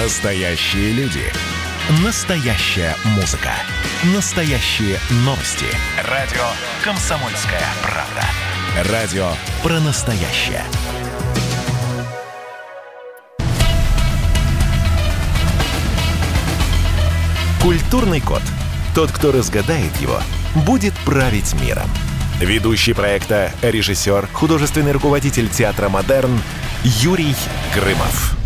[0.00, 1.24] Настоящие люди.
[2.04, 3.50] Настоящая музыка.
[4.14, 5.66] Настоящие новости.
[6.08, 6.44] Радио
[6.84, 8.92] «Комсомольская правда».
[8.92, 9.28] Радио
[9.60, 10.62] про настоящее.
[17.60, 18.42] Культурный код.
[18.94, 20.20] Тот, кто разгадает его,
[20.64, 21.90] будет править миром.
[22.38, 26.40] Ведущий проекта, режиссер, художественный руководитель театра «Модерн»
[26.84, 27.34] Юрий
[27.74, 28.37] Грымов.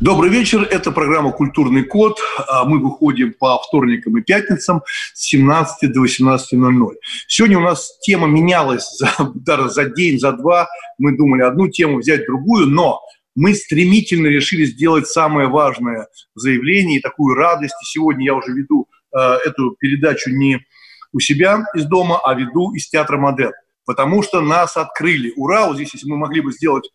[0.00, 0.62] Добрый вечер.
[0.62, 2.18] Это программа «Культурный код».
[2.48, 4.80] А мы выходим по вторникам и пятницам
[5.12, 6.94] с 17 до 18.00.
[7.28, 10.70] Сегодня у нас тема менялась за, даже за день, за два.
[10.96, 13.02] Мы думали одну тему взять, другую, но
[13.34, 17.74] мы стремительно решили сделать самое важное заявление и такую радость.
[17.82, 20.64] И сегодня я уже веду э, эту передачу не
[21.12, 23.52] у себя из дома, а веду из театра «Модерн».
[23.84, 25.34] Потому что нас открыли.
[25.36, 25.66] Ура!
[25.66, 26.88] Вот здесь, если мы могли бы сделать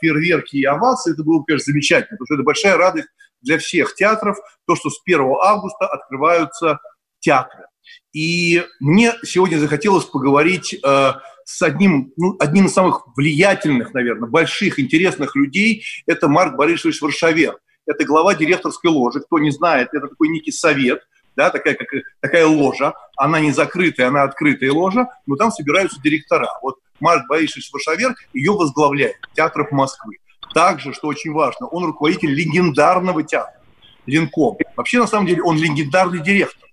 [0.00, 3.08] фейерверки и овации, это было бы, конечно, замечательно, потому что это большая радость
[3.42, 6.78] для всех театров, то, что с 1 августа открываются
[7.20, 7.64] театры.
[8.12, 11.12] И мне сегодня захотелось поговорить э,
[11.44, 15.84] с одним, ну, одним из самых влиятельных, наверное, больших, интересных людей.
[16.06, 17.58] Это Марк Борисович Варшавер.
[17.86, 19.20] Это глава директорской ложи.
[19.20, 21.02] Кто не знает, это такой некий совет,
[21.36, 21.88] да, такая, как,
[22.20, 22.94] такая ложа.
[23.16, 26.48] Она не закрытая, она открытая ложа, но там собираются директора.
[26.62, 30.18] Вот Марк Борисович Вашавер ее возглавляет, театров Москвы.
[30.54, 33.60] Также, что очень важно, он руководитель легендарного театра,
[34.06, 34.56] Ленком.
[34.76, 36.68] Вообще, на самом деле, он легендарный директор.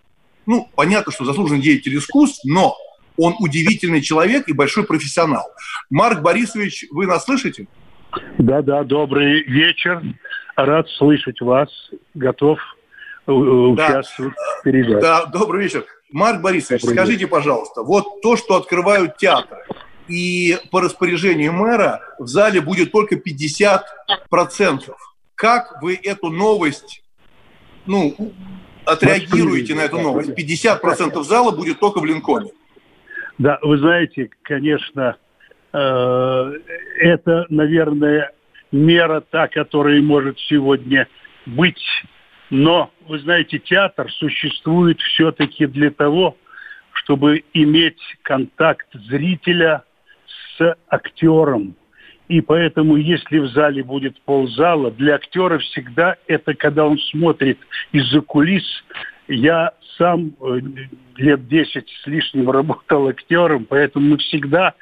[0.46, 2.76] Ну, понятно, что заслуженный деятель искусств, но
[3.18, 5.46] он удивительный человек и большой профессионал.
[5.90, 7.68] Марк Борисович, вы нас слышите?
[8.38, 10.02] Да-да, добрый вечер.
[10.56, 11.70] Рад слышать вас.
[12.14, 12.60] Готов
[13.28, 14.60] э, участвовать да.
[14.60, 15.02] в передаче.
[15.02, 15.86] Да, добрый вечер.
[16.12, 17.30] Марк Борисович, добрый скажите, вечер.
[17.30, 19.58] пожалуйста, вот то, что открывают театры,
[20.08, 23.82] и по распоряжению мэра в зале будет только 50%.
[25.36, 27.04] Как вы эту новость,
[27.86, 28.16] ну,
[28.86, 30.30] отреагируете на эту новость?
[30.30, 32.52] 50% зала будет только в Линконе.
[33.38, 35.18] Да, вы знаете, конечно,
[35.74, 36.54] э,
[37.00, 38.32] это, наверное,
[38.72, 41.08] мера та, которая может сегодня
[41.46, 41.84] быть.
[42.50, 46.38] Но, вы знаете, театр существует все-таки для того,
[46.94, 49.84] чтобы иметь контакт зрителя
[50.58, 51.76] с актером.
[52.28, 57.58] И поэтому, если в зале будет ползала, для актера всегда это, когда он смотрит
[57.94, 58.66] из-за кулис.
[59.30, 60.60] Я сам э,
[61.18, 64.74] лет 10 с лишним работал актером, поэтому мы всегда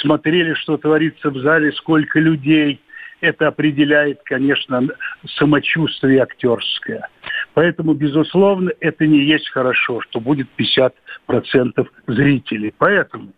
[0.00, 2.80] смотрели, что творится в зале, сколько людей.
[3.20, 4.88] Это определяет, конечно,
[5.36, 7.08] самочувствие актерское.
[7.54, 12.74] Поэтому, безусловно, это не есть хорошо, что будет 50% зрителей.
[12.76, 13.32] Поэтому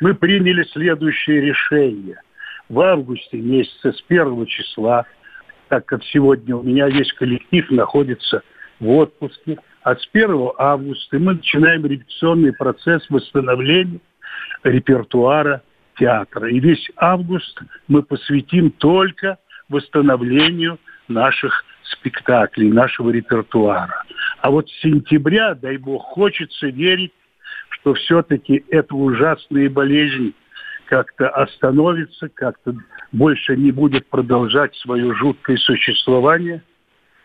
[0.00, 2.20] мы приняли следующее решение.
[2.68, 5.04] В августе месяце, с первого числа,
[5.68, 8.42] так как сегодня у меня весь коллектив находится
[8.80, 14.00] в отпуске, а с 1 августа мы начинаем репетиционный процесс восстановления
[14.64, 15.62] репертуара
[15.98, 16.48] театра.
[16.48, 19.38] И весь август мы посвятим только
[19.68, 20.78] восстановлению
[21.08, 24.04] наших спектаклей, нашего репертуара.
[24.40, 27.12] А вот с сентября, дай бог, хочется верить,
[27.68, 30.34] что все-таки эта ужасная болезнь
[30.86, 32.74] как-то остановится, как-то
[33.12, 36.62] больше не будет продолжать свое жуткое существование,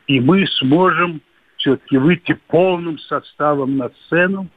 [0.08, 1.22] и мы сможем
[1.58, 4.48] все-таки выйти полным составом на сцену.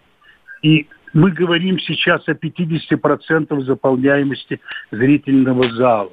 [0.62, 6.12] И мы говорим сейчас о 50% заполняемости зрительного зала.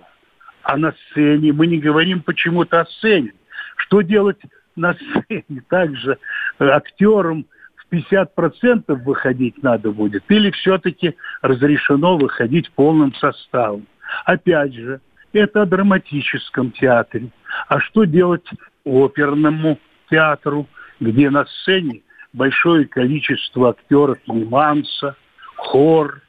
[0.63, 3.33] А на сцене мы не говорим почему-то о сцене.
[3.75, 4.39] Что делать
[4.75, 5.61] на сцене?
[5.69, 6.17] Также
[6.59, 7.45] актерам
[7.95, 13.87] 50% выходить надо будет, или все-таки разрешено выходить полным составом.
[14.25, 15.01] Опять же,
[15.33, 17.29] это о драматическом театре.
[17.67, 18.47] А что делать
[18.83, 19.79] оперному
[20.09, 20.67] театру,
[20.99, 22.01] где на сцене
[22.33, 25.15] большое количество актеров Миманса,
[25.55, 26.21] хор,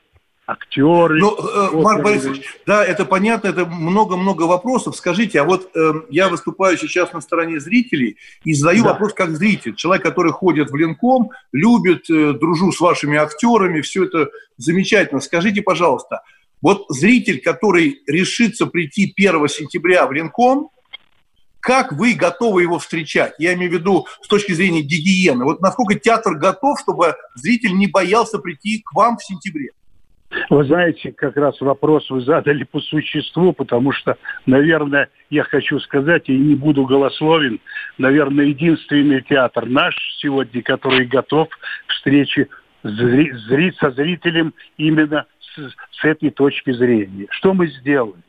[0.46, 1.18] актеры.
[1.18, 4.96] Ну, э, Марк Борисович, да, это понятно, это много-много вопросов.
[4.96, 8.92] Скажите, а вот э, я выступаю сейчас на стороне зрителей и задаю да.
[8.92, 9.74] вопрос как зритель.
[9.74, 15.20] Человек, который ходит в Ленком, любит, э, дружу с вашими актерами, все это замечательно.
[15.20, 16.22] Скажите, пожалуйста,
[16.62, 20.70] вот зритель, который решится прийти 1 сентября в Ленком,
[21.58, 23.34] как вы готовы его встречать?
[23.38, 25.44] Я имею в виду с точки зрения гигиены.
[25.44, 29.72] Вот насколько театр готов, чтобы зритель не боялся прийти к вам в сентябре?
[30.50, 36.28] Вы знаете, как раз вопрос вы задали по существу, потому что, наверное, я хочу сказать,
[36.28, 37.60] и не буду голословен,
[37.98, 42.48] наверное, единственный театр наш сегодня, который готов к встрече
[42.82, 47.26] со зрителем именно с, с этой точки зрения.
[47.30, 48.22] Что мы сделали?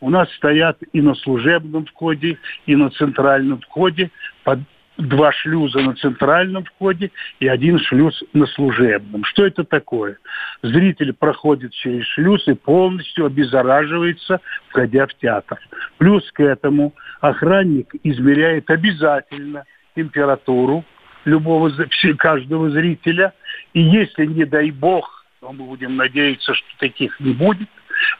[0.00, 4.10] у нас стоят и на служебном входе, и на центральном входе
[4.44, 4.60] под
[4.98, 7.10] два шлюза на центральном входе
[7.40, 9.24] и один шлюз на служебном.
[9.24, 10.18] Что это такое?
[10.62, 15.58] Зритель проходит через шлюз и полностью обеззараживается, входя в театр.
[15.98, 19.64] Плюс к этому охранник измеряет обязательно
[19.94, 20.84] температуру
[21.24, 21.70] любого,
[22.18, 23.34] каждого зрителя.
[23.74, 27.68] И если, не дай бог, но мы будем надеяться, что таких не будет,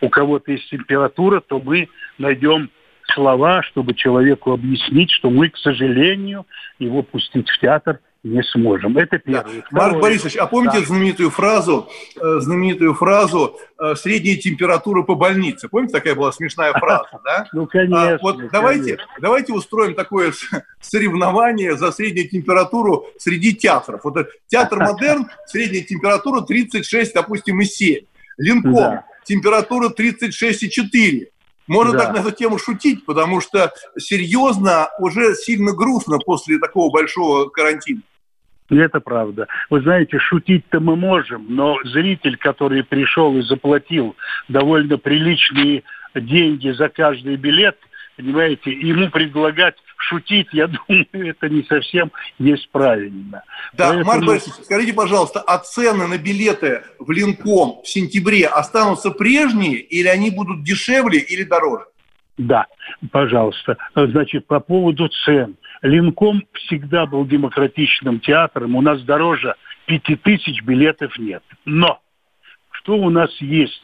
[0.00, 1.88] у кого-то есть температура, то мы
[2.18, 2.70] найдем
[3.14, 6.46] слова, чтобы человеку объяснить, что мы, к сожалению,
[6.78, 8.98] его пустить в театр не сможем.
[8.98, 9.44] Это первое.
[9.44, 9.62] Да.
[9.70, 10.86] Марк Борисович, а помните да.
[10.86, 15.68] знаменитую фразу, э, знаменитую фразу э, «средняя температура по больнице»?
[15.68, 17.46] Помните, такая была смешная фраза, да?
[17.52, 18.14] Ну, конечно.
[18.14, 20.32] А, вот давайте, давайте устроим такое
[20.80, 24.00] соревнование за среднюю температуру среди театров.
[24.04, 28.04] Вот театр «Модерн», средняя температура 36, допустим, и 7.
[28.38, 29.04] Линком, да.
[29.24, 31.28] температура 36,4.
[31.66, 31.98] Можно да.
[31.98, 38.02] так на эту тему шутить, потому что серьезно уже сильно грустно после такого большого карантина.
[38.68, 39.46] Это правда.
[39.70, 44.16] Вы знаете, шутить-то мы можем, но зритель, который пришел и заплатил
[44.48, 45.84] довольно приличные
[46.14, 47.76] деньги за каждый билет,
[48.16, 53.42] понимаете, ему предлагать шутить, я думаю, это не совсем есть правильно.
[53.72, 54.04] Да, Поэтому...
[54.04, 60.08] Марк Борисович, скажите, пожалуйста, а цены на билеты в Линком в сентябре останутся прежние или
[60.08, 61.86] они будут дешевле или дороже?
[62.38, 62.66] Да,
[63.12, 63.78] пожалуйста.
[63.94, 65.56] Значит, по поводу цен.
[65.82, 68.76] Линком всегда был демократичным театром.
[68.76, 69.54] У нас дороже
[69.86, 71.42] пяти тысяч билетов нет.
[71.64, 72.00] Но
[72.70, 73.82] что у нас есть?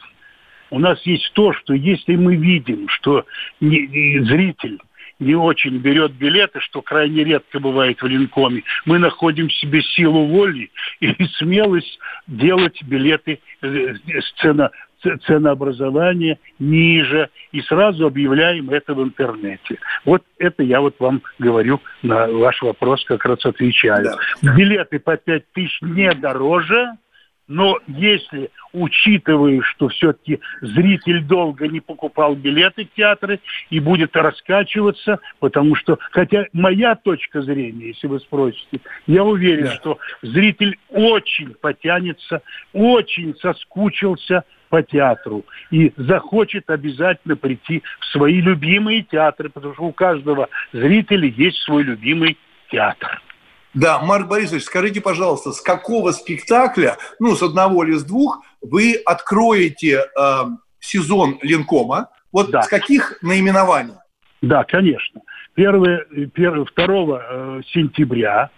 [0.69, 3.25] У нас есть то, что если мы видим, что
[3.59, 4.79] зритель
[5.23, 10.25] не очень берет билеты, что крайне редко бывает в Линкоме, мы находим в себе силу
[10.27, 13.93] воли и смелость делать билеты, э,
[14.35, 14.71] сцена,
[15.25, 19.77] ценообразование ниже и сразу объявляем это в интернете.
[20.05, 24.11] Вот это я вот вам говорю на ваш вопрос, как раз отвечаю.
[24.41, 24.55] Да.
[24.55, 26.91] Билеты по 5 тысяч не дороже,
[27.47, 35.19] но если, учитывая, что все-таки зритель долго не покупал билеты в театры и будет раскачиваться,
[35.39, 39.71] потому что, хотя моя точка зрения, если вы спросите, я уверен, да.
[39.75, 42.41] что зритель очень потянется,
[42.71, 49.91] очень соскучился по театру и захочет обязательно прийти в свои любимые театры, потому что у
[49.91, 52.37] каждого зрителя есть свой любимый
[52.71, 53.21] театр.
[53.73, 58.95] Да, Марк Борисович, скажите, пожалуйста, с какого спектакля, ну, с одного или с двух, вы
[59.05, 60.43] откроете э,
[60.79, 62.09] сезон Ленкома?
[62.31, 62.61] Вот да.
[62.61, 63.95] с каких наименований?
[64.41, 65.21] Да, конечно.
[65.55, 68.51] Первое, 2 э, сентября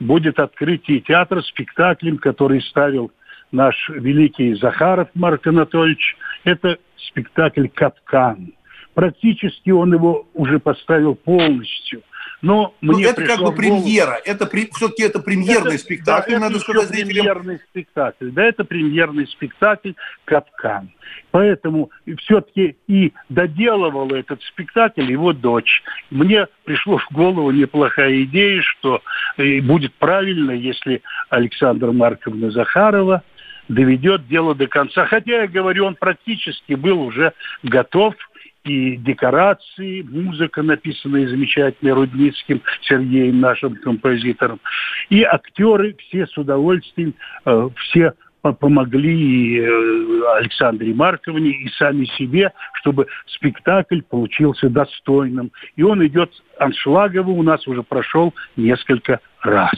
[0.00, 3.10] будет открытие театра спектаклем, который ставил
[3.50, 6.16] наш великий Захаров Марк Анатольевич.
[6.44, 8.52] Это спектакль «Капкан».
[8.92, 12.02] Практически он его уже поставил полностью–
[12.40, 16.38] но ну, мне это как бы премьера, это при, все-таки это премьерный это, спектакль, да,
[16.38, 17.08] надо это сказать зрителям.
[17.08, 19.92] премьерный спектакль, да, это премьерный спектакль
[20.24, 20.90] «Капкан».
[21.32, 25.82] Поэтому все-таки и доделывала этот спектакль его дочь.
[26.10, 29.02] Мне пришло в голову неплохая идея, что
[29.36, 33.22] э, будет правильно, если Александра Марковна Захарова
[33.68, 35.06] доведет дело до конца.
[35.06, 37.32] Хотя, я говорю, он практически был уже
[37.62, 38.14] готов–
[38.68, 44.60] и декорации, музыка, написанная замечательной Рудницким Сергеем, нашим композитором,
[45.08, 53.06] и актеры все с удовольствием, э, все помогли э, Александре Марковне и сами себе, чтобы
[53.26, 55.50] спектакль получился достойным.
[55.76, 59.74] И он идет аншлагово, у нас уже прошел несколько раз.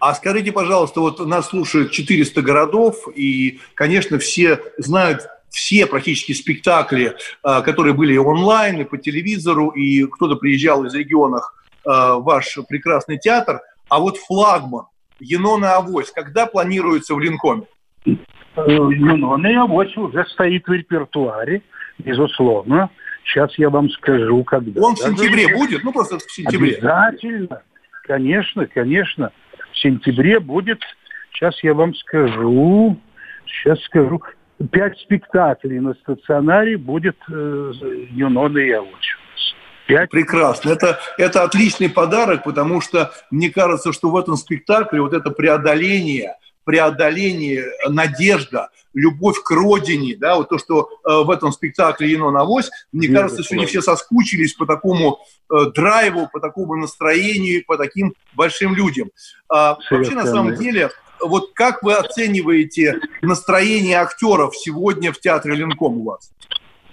[0.00, 7.14] А скажите, пожалуйста, вот нас слушают 400 городов, и, конечно, все знают все практически спектакли,
[7.44, 11.44] э, которые были онлайн, и по телевизору, и кто-то приезжал из регионов
[11.84, 13.60] э, в ваш прекрасный театр.
[13.88, 14.86] А вот флагман
[15.20, 17.64] Енона Авось, когда планируется в Линкоме?
[18.56, 21.62] Енона и Авось уже стоит в репертуаре,
[21.98, 22.90] безусловно.
[23.24, 24.80] Сейчас я вам скажу, когда.
[24.80, 25.56] Он в сентябре Даже...
[25.56, 25.84] будет?
[25.84, 26.76] Ну, просто в сентябре.
[26.76, 27.62] Обязательно.
[28.04, 29.32] Конечно, конечно.
[29.70, 30.80] В сентябре будет,
[31.32, 32.98] сейчас я вам скажу,
[33.46, 34.20] сейчас скажу,
[34.70, 37.72] пять спектаклей на стационаре будет э,
[38.10, 39.16] Юнона и Явуч.
[39.86, 40.10] Пять.
[40.10, 40.70] Прекрасно.
[40.70, 46.36] Это, это отличный подарок, потому что мне кажется, что в этом спектакле вот это преодоление,
[46.64, 52.70] преодоление, надежда, любовь к родине, да, вот то, что э, в этом спектакле «Енон Авось»,
[52.92, 55.18] мне Нет, кажется, сегодня все соскучились по такому
[55.50, 59.10] э, драйву, по такому настроению, по таким большим людям.
[59.48, 60.90] А, вообще, на самом деле,
[61.24, 66.32] вот как вы оцениваете настроение актеров сегодня в театре Ленком у вас?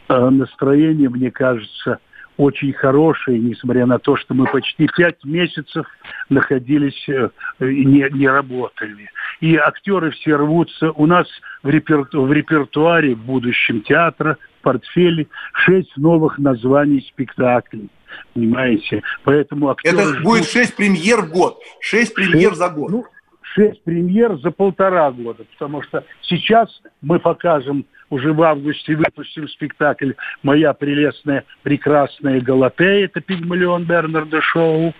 [0.09, 1.99] э, настроение, мне кажется,
[2.37, 5.85] очень хорошие, несмотря на то, что мы почти пять месяцев
[6.29, 9.09] находились, э, не, не работали.
[9.41, 10.91] И актеры все рвутся.
[10.91, 11.27] У нас
[11.63, 12.07] в, репер...
[12.11, 17.89] в репертуаре в будущем театра, в портфеле шесть новых названий спектаклей.
[18.33, 19.03] Понимаете?
[19.23, 20.23] Поэтому актеры Это ждут...
[20.23, 21.59] будет шесть премьер в год.
[21.79, 22.89] Шесть премьер за год.
[22.89, 23.05] Ну,
[23.53, 26.69] шесть премьер за полтора года, потому что сейчас
[27.01, 34.93] мы покажем уже в августе выпустим спектакль «Моя прелестная, прекрасная Галатея», это Пигмалион Бернарда Шоу.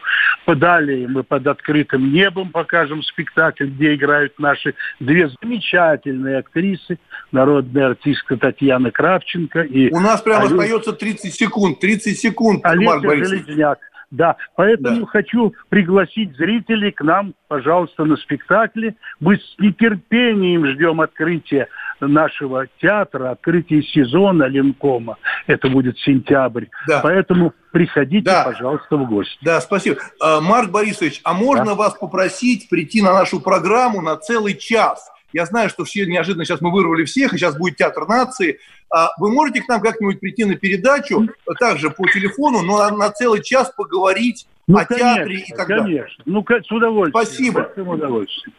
[0.48, 6.98] Далее мы под открытым небом покажем спектакль, где играют наши две замечательные актрисы,
[7.32, 9.92] народная артистка Татьяна Кравченко и...
[9.92, 10.60] У нас прямо Алю...
[10.60, 13.80] остается 30 секунд, 30 секунд, Марк Железняк.
[14.12, 15.06] Да, поэтому да.
[15.06, 18.96] хочу пригласить зрителей к нам, пожалуйста, на спектакле.
[19.20, 21.68] Мы с нетерпением ждем открытия
[22.00, 25.18] нашего театра, открытия сезона Ленкома.
[25.46, 26.66] Это будет сентябрь.
[26.88, 27.02] Да.
[27.04, 28.46] Поэтому приходите, да.
[28.46, 29.38] пожалуйста, в гости.
[29.44, 29.98] Да, спасибо.
[30.20, 31.76] А, Марк Борисович, а можно да?
[31.76, 35.08] вас попросить прийти на нашу программу на целый час?
[35.34, 38.60] Я знаю, что все неожиданно сейчас мы вырвали всех, и сейчас будет театр нации.
[38.92, 41.28] А вы можете к нам как-нибудь прийти на передачу,
[41.60, 45.68] также по телефону, но на, на целый час поговорить ну, о конечно, театре и так
[45.68, 45.84] конечно.
[45.84, 46.02] далее?
[46.02, 47.26] Конечно, ну, с удовольствием.
[47.26, 47.72] Спасибо.
[47.76, 48.54] С удовольствием.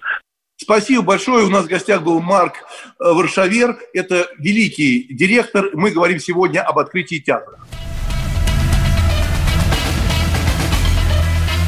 [0.56, 1.46] Спасибо большое.
[1.46, 2.58] У нас в гостях был Марк э,
[2.98, 3.78] Варшавер.
[3.94, 5.70] Это великий директор.
[5.72, 7.58] Мы говорим сегодня об открытии театра.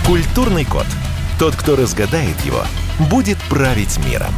[0.07, 0.87] Культурный код.
[1.39, 2.63] Тот, кто разгадает его,
[3.11, 4.33] будет править миром.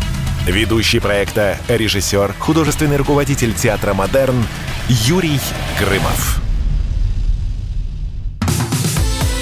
[0.46, 4.46] Ведущий проекта, режиссер, художественный руководитель театра «Модерн»
[4.88, 5.40] Юрий
[5.80, 6.42] Грымов.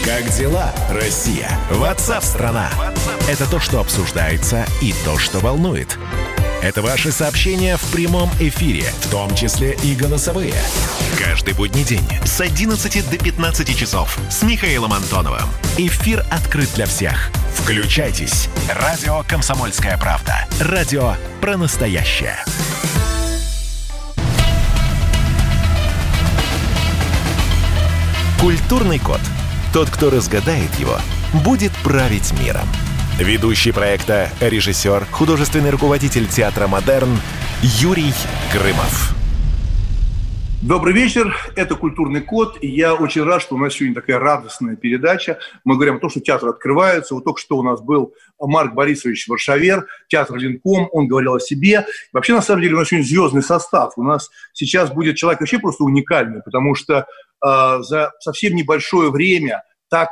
[0.04, 1.50] Как дела, Россия?
[1.70, 2.70] Ватсап-страна!
[3.28, 5.98] Это то, что обсуждается и то, что волнует.
[6.62, 10.54] Это ваши сообщения в прямом эфире, в том числе и голосовые.
[11.18, 15.42] Каждый будний день с 11 до 15 часов с Михаилом Антоновым.
[15.76, 17.32] Эфир открыт для всех.
[17.56, 18.48] Включайтесь.
[18.72, 20.46] Радио «Комсомольская правда».
[20.60, 22.36] Радио про настоящее.
[28.40, 29.20] Культурный код.
[29.72, 30.96] Тот, кто разгадает его,
[31.44, 32.68] будет править миром.
[33.18, 37.10] Ведущий проекта, режиссер, художественный руководитель театра «Модерн»
[37.62, 38.12] Юрий
[38.52, 39.14] Грымов.
[40.62, 44.76] Добрый вечер, это «Культурный код», и я очень рад, что у нас сегодня такая радостная
[44.76, 45.38] передача.
[45.62, 47.14] Мы говорим о том, что театр открывается.
[47.14, 51.84] Вот только что у нас был Марк Борисович Варшавер, театр «Ленком», он говорил о себе.
[52.14, 53.92] Вообще, на самом деле, у нас сегодня звездный состав.
[53.96, 57.06] У нас сейчас будет человек вообще просто уникальный, потому что
[57.44, 60.08] э, за совсем небольшое время так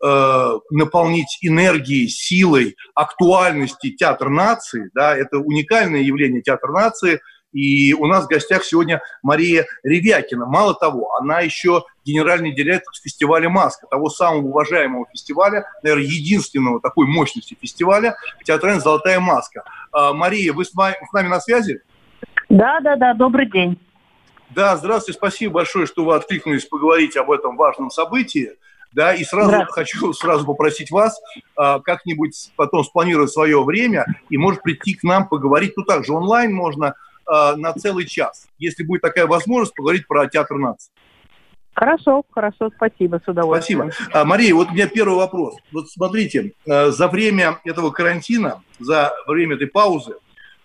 [0.00, 7.20] наполнить энергией, силой, актуальности театр нации, да, это уникальное явление театр нации–
[7.52, 10.46] и у нас в гостях сегодня Мария Ревякина.
[10.46, 17.06] Мало того, она еще генеральный директор фестиваля «Маска», того самого уважаемого фестиваля, наверное, единственного такой
[17.06, 19.64] мощности фестиваля «Театральная золотая маска».
[19.92, 21.80] А, Мария, вы с нами на связи?
[22.48, 23.78] Да, да, да, добрый день.
[24.50, 28.52] Да, здравствуйте, спасибо большое, что вы откликнулись поговорить об этом важном событии.
[28.92, 31.20] Да, и сразу хочу сразу попросить вас
[31.56, 36.52] а, как-нибудь потом спланировать свое время и, может, прийти к нам поговорить, ну, также онлайн
[36.52, 36.94] можно,
[37.30, 40.90] э, на целый час, если будет такая возможность поговорить про театр нации.
[41.78, 43.92] Хорошо, хорошо, спасибо, с удовольствием.
[43.92, 44.20] Спасибо.
[44.20, 45.54] А, Мария, вот у меня первый вопрос.
[45.70, 50.16] Вот смотрите, э, за время этого карантина, за время этой паузы,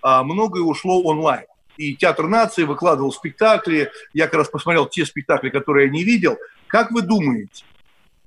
[0.03, 1.45] э, многое ушло онлайн.
[1.77, 3.91] И Театр нации выкладывал спектакли.
[4.13, 6.37] Я как раз посмотрел те спектакли, которые я не видел.
[6.65, 7.63] Как вы думаете,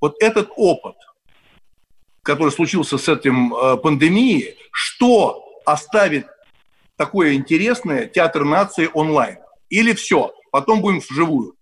[0.01, 0.97] вот этот опыт,
[2.23, 6.27] который случился с этим э, пандемией, что оставит
[6.97, 9.39] такое интересное театр нации онлайн?
[9.69, 11.57] Или все, потом будем вживую?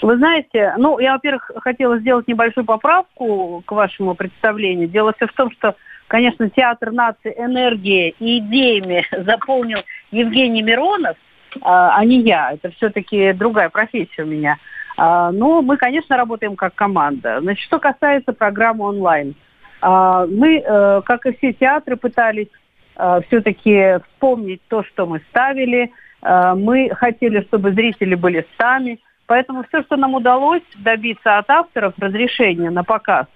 [0.00, 4.88] Вы знаете, ну, я, во-первых, хотела сделать небольшую поправку к вашему представлению.
[4.88, 5.74] Дело все в том, что,
[6.06, 9.80] конечно, театр нации энергии и идеями заполнил
[10.12, 11.16] Евгений Миронов,
[11.62, 12.52] а, а не я.
[12.52, 14.58] Это все-таки другая профессия у меня.
[14.98, 17.40] А, но мы, конечно, работаем как команда.
[17.40, 19.36] Значит, что касается программы онлайн.
[19.80, 22.48] А, мы, э, как и все театры, пытались
[22.96, 25.92] э, все-таки вспомнить то, что мы ставили.
[26.20, 28.98] Э, мы хотели, чтобы зрители были сами.
[29.26, 33.26] Поэтому все, что нам удалось добиться от авторов разрешения на показ,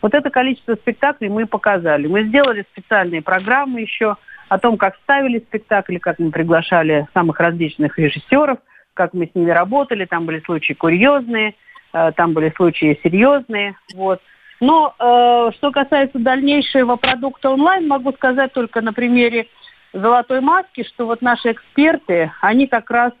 [0.00, 2.08] вот это количество спектаклей мы показали.
[2.08, 4.16] Мы сделали специальные программы еще
[4.48, 8.58] о том, как ставили спектакли, как мы приглашали самых различных режиссеров,
[8.94, 10.04] как мы с ними работали.
[10.04, 11.54] Там были случаи курьезные,
[11.92, 13.76] э, там были случаи серьезные.
[13.94, 14.20] Вот.
[14.60, 19.46] Но э, что касается дальнейшего продукта онлайн, могу сказать только на примере
[19.92, 23.12] золотой маски, что вот наши эксперты, они как раз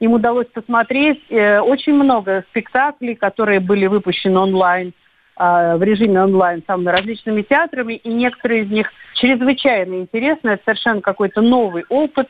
[0.00, 4.92] им удалось посмотреть э, очень много спектаклей, которые были выпущены онлайн,
[5.36, 10.50] в режиме онлайн самыми различными театрами, и некоторые из них чрезвычайно интересны.
[10.50, 12.28] Это совершенно какой-то новый опыт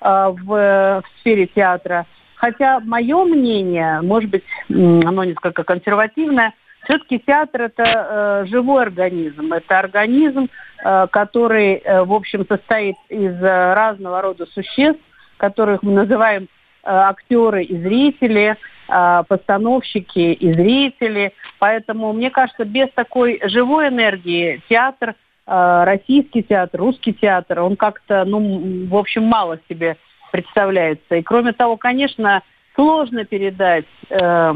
[0.00, 2.06] э, в, в сфере театра.
[2.42, 9.78] Хотя мое мнение, может быть, оно несколько консервативное, все-таки театр это э, живой организм, это
[9.78, 10.48] организм,
[10.84, 15.00] э, который, э, в общем, состоит из э, разного рода существ,
[15.36, 16.46] которых мы называем э,
[16.82, 18.56] актеры и зрители,
[18.88, 21.34] э, постановщики и зрители.
[21.60, 25.14] Поэтому, мне кажется, без такой живой энергии театр,
[25.46, 29.96] э, российский театр, русский театр, он как-то, ну, в общем, мало себе
[30.32, 31.14] представляется.
[31.14, 32.42] И кроме того, конечно,
[32.74, 34.54] сложно передать э,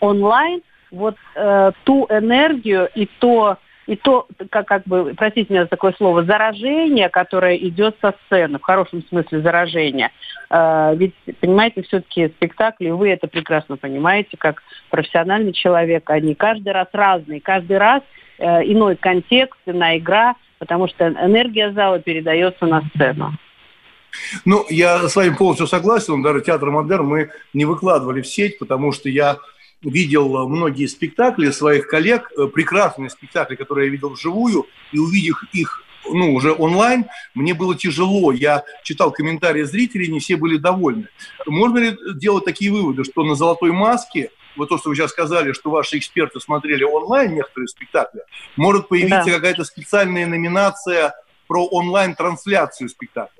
[0.00, 5.68] онлайн вот э, ту энергию и то, и то, как, как бы, простите меня за
[5.68, 10.10] такое слово, заражение, которое идет со сцены, в хорошем смысле заражение.
[10.50, 16.88] Э, ведь, понимаете, все-таки спектакли, вы это прекрасно понимаете, как профессиональный человек, они каждый раз
[16.92, 18.02] разные, каждый раз
[18.38, 23.34] э, иной контекст, иная игра, потому что энергия зала передается на сцену.
[24.44, 26.22] Ну, я с вами полностью согласен.
[26.22, 29.38] Даже театр «Модерн» мы не выкладывали в сеть, потому что я
[29.82, 35.84] видел многие спектакли своих коллег, э, прекрасные спектакли, которые я видел вживую, и увидев их
[36.10, 38.32] ну, уже онлайн, мне было тяжело.
[38.32, 41.08] Я читал комментарии зрителей, не все были довольны.
[41.46, 45.52] Можно ли делать такие выводы, что на «Золотой маске» вот то, что вы сейчас сказали,
[45.52, 48.22] что ваши эксперты смотрели онлайн некоторые спектакли,
[48.56, 49.32] может появиться да.
[49.32, 51.14] какая-то специальная номинация
[51.46, 53.37] про онлайн-трансляцию спектакля?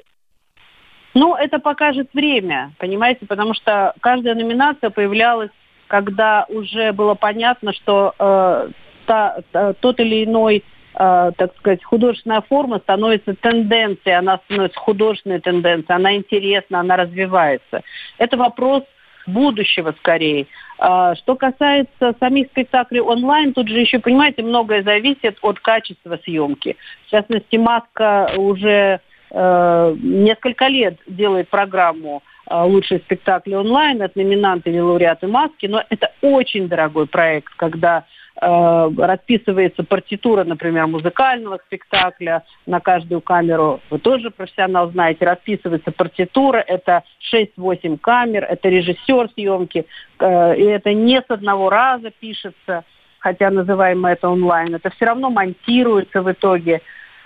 [1.14, 5.50] Ну, это покажет время, понимаете, потому что каждая номинация появлялась
[5.88, 8.68] когда уже было понятно, что э,
[9.06, 10.62] та, та, тот или иной
[10.94, 17.82] э, так сказать, художественная форма становится тенденцией, она становится художественной тенденцией, она интересна, она развивается.
[18.18, 18.84] Это вопрос
[19.26, 20.46] будущего скорее.
[20.78, 26.76] А, что касается самих спектаклей онлайн, тут же еще, понимаете, многое зависит от качества съемки.
[27.06, 28.98] В частности, Маска уже э,
[29.30, 36.12] несколько лет делает программу а, лучшие спектакли онлайн, это номинанты или лауреаты маски, но это
[36.22, 38.06] очень дорогой проект, когда
[38.40, 43.80] э, расписывается партитура, например, музыкального спектакля на каждую камеру.
[43.90, 47.02] Вы тоже профессионал знаете, расписывается партитура, это
[47.34, 49.84] 6-8 камер, это режиссер съемки,
[50.18, 52.84] э, и это не с одного раза пишется,
[53.18, 56.80] хотя называем это онлайн, это все равно монтируется в итоге.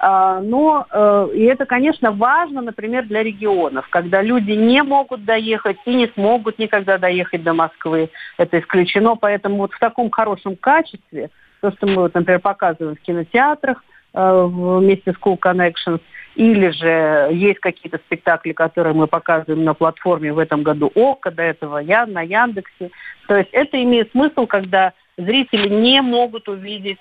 [0.04, 5.76] А, но э, и это, конечно, важно, например, для регионов, когда люди не могут доехать
[5.86, 8.10] и не смогут никогда доехать до Москвы.
[8.36, 13.00] Это исключено, поэтому вот в таком хорошем качестве, то, что мы, вот, например, показываем в
[13.00, 16.00] кинотеатрах э, вместе с Cool Connections,
[16.34, 21.44] или же есть какие-то спектакли, которые мы показываем на платформе в этом году ОКО, до
[21.44, 22.90] этого я на Яндексе.
[23.28, 26.98] То есть это имеет смысл, когда зрители не могут увидеть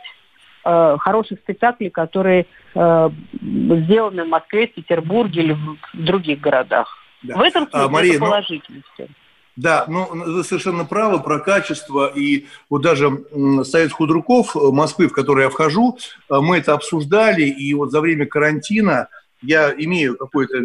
[0.64, 2.46] э, хороших спектаклей, которые
[2.76, 3.10] э,
[3.42, 6.98] сделаны в Москве, Петербурге или в других городах.
[7.24, 7.38] Да.
[7.38, 9.06] В этом смысле а, Мария, это положительно ну...
[9.58, 12.08] Да, ну вы совершенно правы про качество.
[12.08, 13.26] И вот даже
[13.64, 15.98] Совет худруков Москвы, в который я вхожу,
[16.30, 17.44] э, мы это обсуждали.
[17.44, 19.08] И вот за время карантина
[19.42, 20.58] я имею какое-то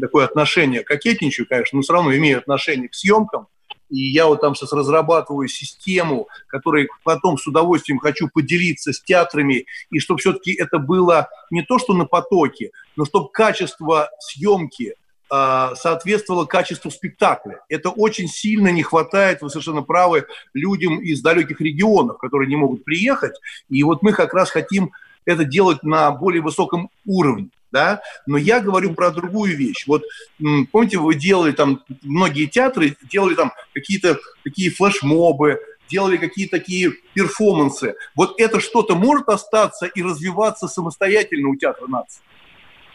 [0.00, 3.46] такое отношение, кокетничаю, конечно, но все равно имею отношение к съемкам.
[3.88, 9.66] И я вот там сейчас разрабатываю систему, которой потом с удовольствием хочу поделиться с театрами,
[9.90, 14.94] и чтобы все-таки это было не то, что на потоке, но чтобы качество съемки
[15.30, 17.60] э, соответствовало качеству спектакля.
[17.68, 22.84] Это очень сильно не хватает, вы совершенно правы, людям из далеких регионов, которые не могут
[22.84, 23.34] приехать.
[23.68, 24.92] И вот мы как раз хотим
[25.24, 29.86] это делать на более высоком уровне да, но я говорю про другую вещь.
[29.86, 30.02] Вот
[30.72, 37.94] помните, вы делали там, многие театры делали там какие-то такие флешмобы, делали какие-то такие перформансы.
[38.14, 42.22] Вот это что-то может остаться и развиваться самостоятельно у театра нации?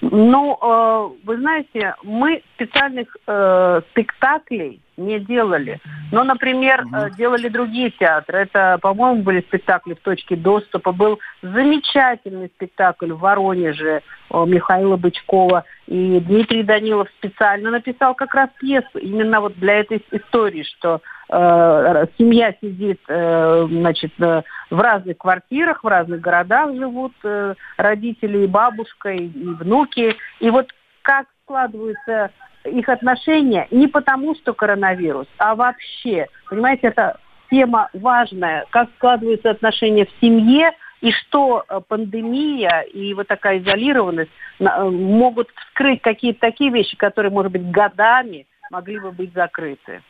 [0.02, 5.80] Ну, э, вы знаете, мы специальных э, спектаклей не делали.
[6.12, 7.16] Но, например, угу.
[7.18, 8.40] делали другие театры.
[8.40, 10.92] Это, по-моему, были спектакли в точке доступа.
[10.92, 15.66] Был замечательный спектакль в Воронеже Михаила Бычкова.
[15.88, 22.06] И Дмитрий Данилов специально написал как раз пьесу именно вот для этой истории, что э,
[22.18, 28.48] семья сидит, э, значит, э, в разных квартирах, в разных городах живут э, родители и
[28.48, 30.16] бабушка, и, и внуки.
[30.40, 30.68] И вот
[31.02, 32.32] как складываются
[32.66, 36.28] их отношения не потому, что коронавирус, а вообще.
[36.50, 37.20] Понимаете, это
[37.50, 40.72] тема важная, как складываются отношения в семье,
[41.02, 47.32] и что э, пандемия и вот такая изолированность э, могут вскрыть какие-то такие вещи, которые,
[47.32, 50.04] может быть, годами могли бы быть закрыты.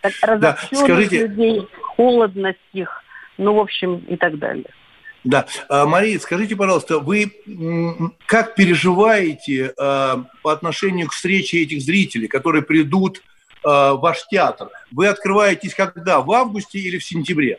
[0.00, 1.26] Так, да, скажите...
[1.26, 3.04] людей, холодность их,
[3.36, 4.70] ну, в общем, и так далее.
[5.24, 5.46] Да.
[5.68, 7.32] А, Мария, скажите, пожалуйста, вы
[8.26, 13.22] как переживаете а, по отношению к встрече этих зрителей, которые придут
[13.64, 14.68] а, в ваш театр?
[14.92, 16.20] Вы открываетесь когда?
[16.20, 17.58] В августе или в сентябре?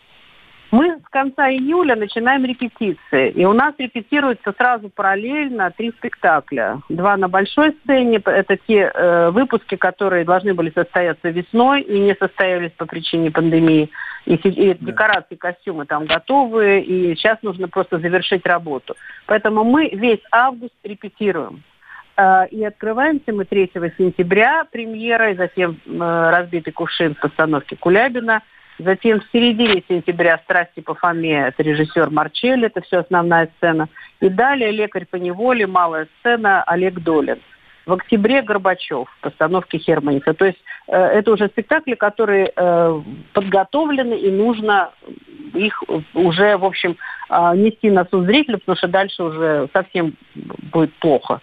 [0.71, 6.79] Мы с конца июля начинаем репетиции, и у нас репетируется сразу параллельно три спектакля.
[6.89, 12.13] Два на большой сцене, это те э, выпуски, которые должны были состояться весной и не
[12.13, 13.89] состоялись по причине пандемии.
[14.29, 18.95] И, и декорации, костюмы там готовы, и сейчас нужно просто завершить работу.
[19.25, 21.63] Поэтому мы весь август репетируем.
[22.15, 28.43] Э, и открываемся мы 3 сентября премьерой, затем э, «Разбитый кувшин» в постановке Кулябина–
[28.79, 33.89] Затем в середине сентября «Страсти по Фоме» это режиссер Марчелли, это все основная сцена.
[34.21, 37.39] И далее «Лекарь по неволе», малая сцена Олег Долин.
[37.89, 40.35] В октябре Горбачев в постановке Херманиса.
[40.35, 43.01] То есть э, это уже спектакли, которые э,
[43.33, 44.91] подготовлены, и нужно
[45.55, 45.81] их
[46.13, 46.97] уже, в общем,
[47.29, 51.41] э, нести на суд зрителя, потому что дальше уже совсем будет плохо.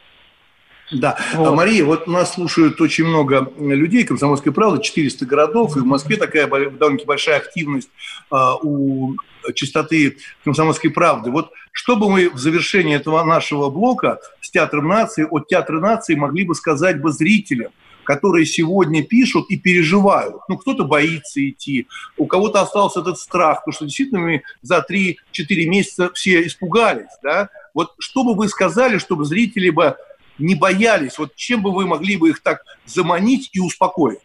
[0.93, 1.17] Да.
[1.35, 1.57] Вот.
[1.57, 6.47] Мария, вот нас слушают очень много людей, комсомольской правды, 400 городов, и в Москве такая
[6.47, 7.91] довольно большая активность
[8.31, 9.17] а, у
[9.55, 11.31] частоты комсомольской правды.
[11.31, 16.15] Вот что бы мы в завершении этого нашего блока с Театром нации, от Театра нации
[16.15, 17.73] могли бы сказать бы зрителям,
[18.07, 20.37] которые сегодня пишут и переживают.
[20.49, 25.17] Ну, кто-то боится идти, у кого-то остался этот страх, потому что действительно мы за 3-4
[25.67, 27.51] месяца все испугались, да?
[27.75, 29.97] Вот что бы вы сказали, чтобы зрители бы
[30.39, 31.19] не боялись?
[31.19, 34.21] Вот чем бы вы могли бы их так заманить и успокоить?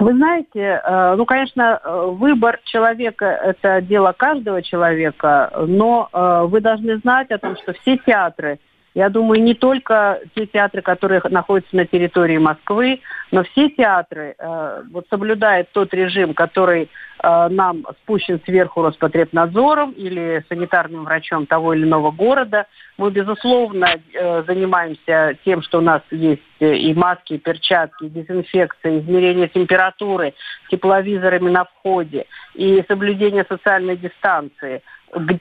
[0.00, 6.60] Вы знаете, э, ну, конечно, э, выбор человека– это дело каждого человека, но э, вы
[6.60, 8.58] должны знать о том, что все театры–
[8.94, 13.00] я думаю, не только те театры, которые находятся на территории Москвы,
[13.30, 16.90] но все театры э, вот соблюдают тот режим, который
[17.22, 22.66] э, нам спущен сверху Роспотребнадзором или санитарным врачом того или иного города.
[22.98, 28.98] Мы, безусловно, э, занимаемся тем, что у нас есть и маски, и перчатки, и дезинфекция,
[28.98, 30.34] измерение температуры,
[30.68, 34.82] тепловизорами на входе, и соблюдение социальной дистанции.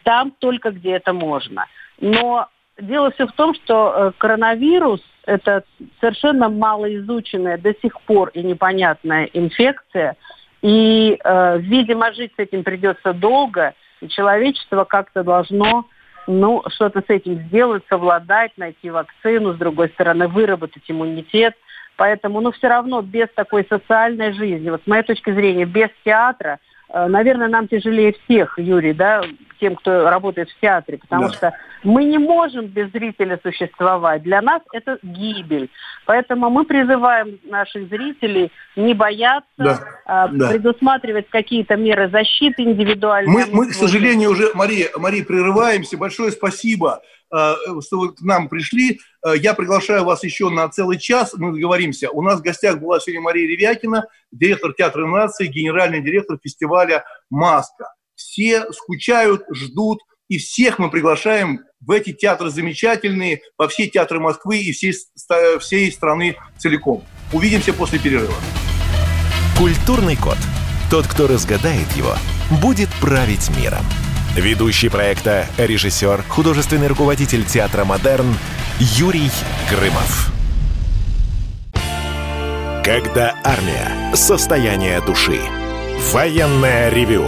[0.03, 1.65] Там только где это можно.
[1.99, 2.47] Но
[2.79, 5.63] Дело все в том, что э, коронавирус– это
[5.99, 10.15] совершенно малоизученная до сих пор и непонятная инфекция.
[10.61, 15.85] И, э, видимо, жить с этим придется долго, и человечество как-то должно
[16.27, 21.55] ну, что-то с этим сделать, совладать, найти вакцину, с другой стороны, выработать иммунитет.
[21.97, 26.59] Поэтому, ну, все равно без такой социальной жизни, вот с моей точки зрения, без театра,
[26.93, 29.23] наверное, нам тяжелее всех, Юрий, да,
[29.59, 31.33] тем, кто работает в театре, потому да.
[31.33, 34.23] что мы не можем без зрителя существовать.
[34.23, 35.69] Для нас это гибель.
[36.05, 39.79] Поэтому мы призываем наших зрителей не бояться, да.
[40.05, 40.49] А, да.
[40.49, 43.31] предусматривать какие-то меры защиты индивидуальные.
[43.31, 45.97] Мы, мы, к сожалению, уже, Мария, Мария, прерываемся.
[45.97, 48.99] Большое спасибо а, что вы к нам пришли.
[49.21, 52.09] А, я приглашаю вас еще на целый час, мы договоримся.
[52.09, 57.93] У нас в гостях была сегодня Мария Ревякина, директор Театра нации, генеральный директор фестиваля «Маска»
[58.15, 64.59] все скучают, ждут, и всех мы приглашаем в эти театры замечательные, во все театры Москвы
[64.59, 64.93] и всей,
[65.59, 67.03] всей страны целиком.
[67.31, 68.35] Увидимся после перерыва.
[69.57, 70.37] Культурный код.
[70.91, 72.15] Тот, кто разгадает его,
[72.61, 73.85] будет править миром.
[74.35, 78.35] Ведущий проекта, режиссер, художественный руководитель театра «Модерн»
[78.79, 79.31] Юрий
[79.69, 80.31] Грымов.
[82.83, 84.15] Когда армия.
[84.15, 85.41] Состояние души.
[86.11, 87.27] Военное ревю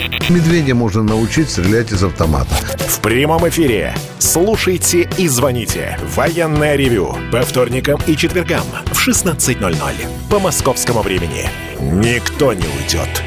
[0.31, 2.55] Медведя можно научить стрелять из автомата.
[2.77, 3.93] В прямом эфире.
[4.17, 5.99] Слушайте и звоните.
[6.15, 7.17] Военное ревю.
[7.33, 9.93] По вторникам и четвергам в 16.00.
[10.29, 11.49] По московскому времени.
[11.81, 13.21] Никто не уйдет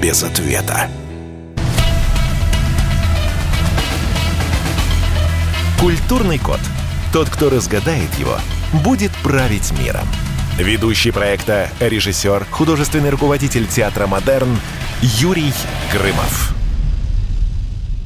[0.00, 0.88] без ответа.
[5.80, 6.60] Культурный код.
[7.12, 8.36] Тот, кто разгадает его,
[8.84, 10.06] будет править миром.
[10.58, 14.56] Ведущий проекта, режиссер, художественный руководитель театра «Модерн»
[15.02, 15.52] Юрий
[15.92, 16.54] Грымов.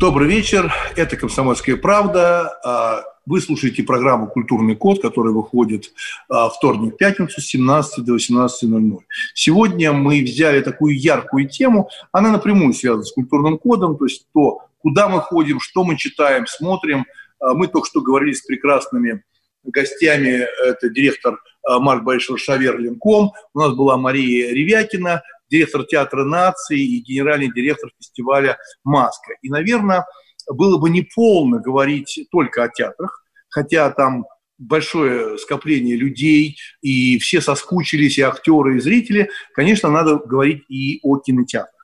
[0.01, 0.73] Добрый вечер.
[0.97, 2.59] Это «Комсомольская правда».
[2.65, 5.93] А, вы слушаете программу «Культурный код», которая выходит
[6.29, 8.99] а, вторник, пятницу с 17 до 18.00.
[9.35, 11.89] Сегодня мы взяли такую яркую тему.
[12.11, 16.47] Она напрямую связана с культурным кодом, то есть то, куда мы ходим, что мы читаем,
[16.49, 17.07] смотрим.
[17.39, 19.23] А, мы только что говорили с прекрасными
[19.63, 20.45] гостями.
[20.67, 23.31] Это директор Марк Борисович Шавер Ленком.
[23.55, 29.33] У нас была Мария Ревякина, директор театра нации и генеральный директор фестиваля «Маска».
[29.43, 30.07] И, наверное,
[30.49, 34.27] было бы неполно говорить только о театрах, хотя там
[34.59, 41.19] большое скопление людей, и все соскучились, и актеры, и зрители, конечно, надо говорить и о
[41.19, 41.80] кинотеатрах.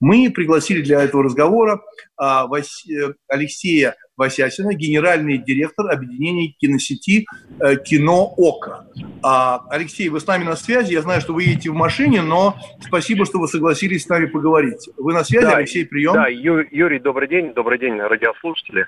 [0.00, 1.80] Мы пригласили для этого разговора
[2.16, 7.26] а, э, Алексея Васясина, генеральный директор объединения киносети
[7.60, 8.86] э, «Кино Ока».
[9.22, 10.92] А, Алексей, вы с нами на связи.
[10.92, 14.88] Я знаю, что вы едете в машине, но спасибо, что вы согласились с нами поговорить.
[14.96, 16.14] Вы на связи, да, Алексей, прием?
[16.14, 17.52] Да, Юрий, добрый день.
[17.52, 18.86] Добрый день, радиослушатели.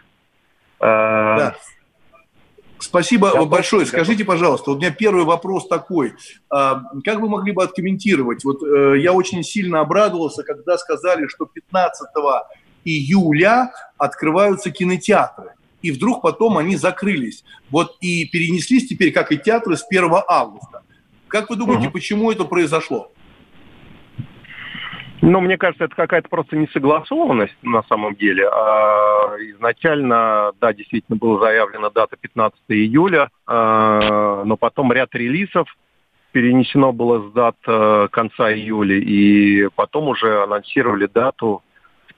[0.80, 1.56] А, да.
[2.80, 3.84] Спасибо готов, большое.
[3.84, 4.00] Готов.
[4.00, 6.14] Скажите, пожалуйста, у меня первый вопрос такой.
[6.50, 8.44] А, как вы могли бы откомментировать?
[8.44, 12.08] Вот э, я очень сильно обрадовался, когда сказали, что 15
[12.84, 15.54] июля открываются кинотеатры.
[15.82, 17.44] И вдруг потом они закрылись.
[17.70, 20.82] Вот и перенеслись теперь, как и театры, с 1 августа.
[21.28, 21.92] Как вы думаете, угу.
[21.92, 23.12] почему это произошло?
[25.20, 28.48] Ну, мне кажется, это какая-то просто несогласованность на самом деле.
[28.48, 35.68] А изначально, да, действительно была заявлена дата 15 июля, а, но потом ряд релизов
[36.32, 41.62] перенесено было с дат э, конца июля, и потом уже анонсировали дату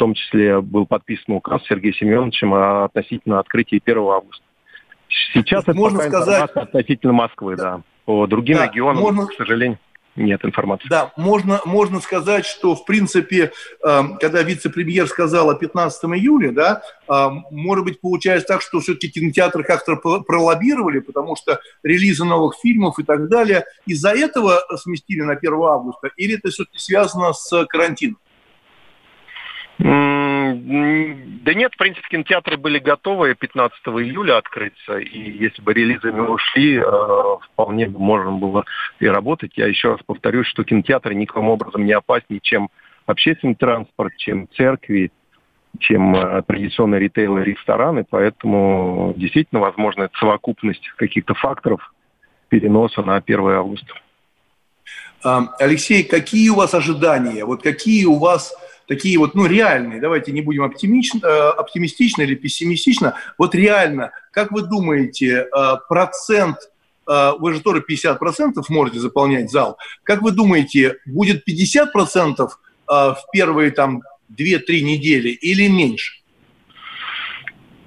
[0.00, 4.42] том числе был подписан указ Сергеем Семеновичем относительно открытия 1 августа.
[5.34, 7.82] Сейчас это можно сказать относительно Москвы, да.
[8.06, 9.26] По другим да, регионам, можно...
[9.26, 9.78] к сожалению,
[10.16, 10.88] нет информации.
[10.88, 13.52] Да, можно, можно сказать, что, в принципе,
[13.84, 19.10] э, когда вице-премьер сказал о 15 июля, да, э, может быть, получается так, что все-таки
[19.10, 25.34] кинотеатры как-то пролоббировали, потому что релизы новых фильмов и так далее из-за этого сместили на
[25.34, 28.18] 1 августа, или это все-таки связано с карантином?
[30.54, 36.76] Да нет, в принципе, кинотеатры были готовы 15 июля открыться, и если бы релизами ушли,
[36.78, 36.82] э,
[37.52, 38.64] вполне можно было
[38.98, 39.52] и работать.
[39.56, 42.68] Я еще раз повторюсь, что кинотеатры никаким образом не опаснее, чем
[43.06, 45.10] общественный транспорт, чем церкви,
[45.78, 51.92] чем э, традиционные ритейлы и рестораны, поэтому действительно возможна это совокупность каких-то факторов
[52.48, 53.94] переноса на 1 августа.
[55.22, 57.44] Алексей, какие у вас ожидания?
[57.44, 58.54] Вот какие у вас
[58.90, 64.50] такие вот, ну, реальные, давайте не будем оптимично, э, оптимистично или пессимистично, вот реально, как
[64.50, 66.56] вы думаете, э, процент,
[67.06, 73.70] э, вы же тоже 50% можете заполнять зал, как вы думаете, будет 50% в первые
[73.70, 74.02] там
[74.36, 76.20] 2-3 недели или меньше?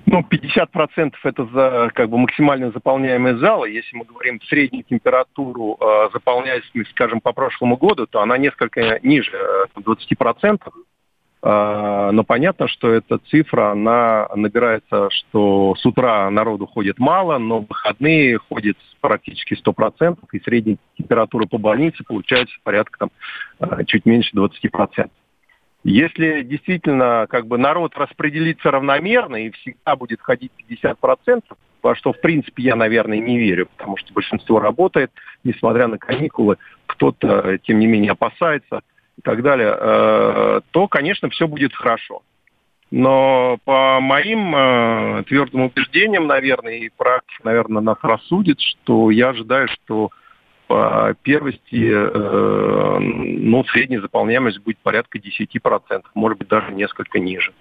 [0.06, 3.70] Ну, 50% это за, как бы максимально заполняемые залы.
[3.70, 9.32] Если мы говорим среднюю температуру э, заполняемости, скажем, по прошлому году, то она несколько ниже
[9.34, 10.60] э, 20%.
[11.46, 17.60] А, но понятно, что эта цифра, она набирается, что с утра народу ходит мало, но
[17.60, 23.10] выходные ходит практически 100%, и средняя температура по больнице получается порядка там,
[23.60, 25.10] а, чуть меньше 20%.
[25.84, 31.42] Если действительно как бы народ распределится равномерно и всегда будет ходить 50%,
[31.82, 35.12] во что в принципе я, наверное, не верю, потому что большинство работает,
[35.44, 38.80] несмотря на каникулы, кто-то, тем не менее, опасается–
[39.18, 42.24] и так далее, э, то, конечно, все будет хорошо.
[42.92, 49.68] Но по моим э, твердым убеждениям, наверное, и практика, наверное, нас рассудит, что я ожидаю,
[49.68, 50.12] что
[50.68, 57.54] по первости, э, ну, средняя заполняемость будет порядка 10%, может быть, даже несколько ниже.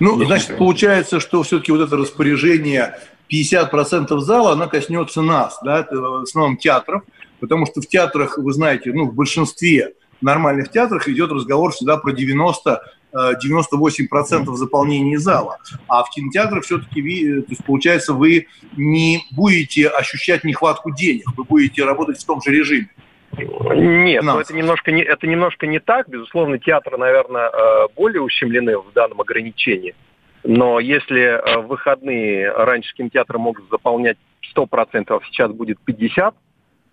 [0.00, 2.98] Ну, Если значит, получается, что все-таки вот это распоряжение
[3.32, 7.02] 50% зала, оно коснется нас, да, в основном театров,
[7.40, 12.12] потому что в театрах, вы знаете, ну, в большинстве нормальных театрах идет разговор всегда про
[12.12, 12.80] 90
[13.14, 15.58] 98% э, заполнения зала.
[15.86, 21.44] А в кинотеатрах все-таки, э, то есть, получается, вы не будете ощущать нехватку денег, вы
[21.44, 22.88] будете работать в том же режиме.
[23.36, 26.08] Нет, ну, это немножко не, это немножко не так.
[26.08, 29.94] Безусловно, театры, наверное, э, более ущемлены в данном ограничении.
[30.42, 34.18] Но если в выходные раньше кинотеатры могут заполнять
[34.54, 36.34] 100%, а сейчас будет 50%,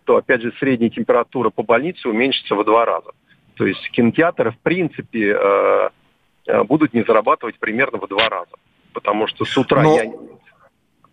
[0.05, 3.11] то, опять же, средняя температура по больнице уменьшится в два раза.
[3.55, 5.89] То есть кинотеатры, в принципе, э,
[6.47, 8.51] э, будут не зарабатывать примерно в два раза.
[8.93, 9.95] Потому что с утра Но...
[9.95, 10.11] я...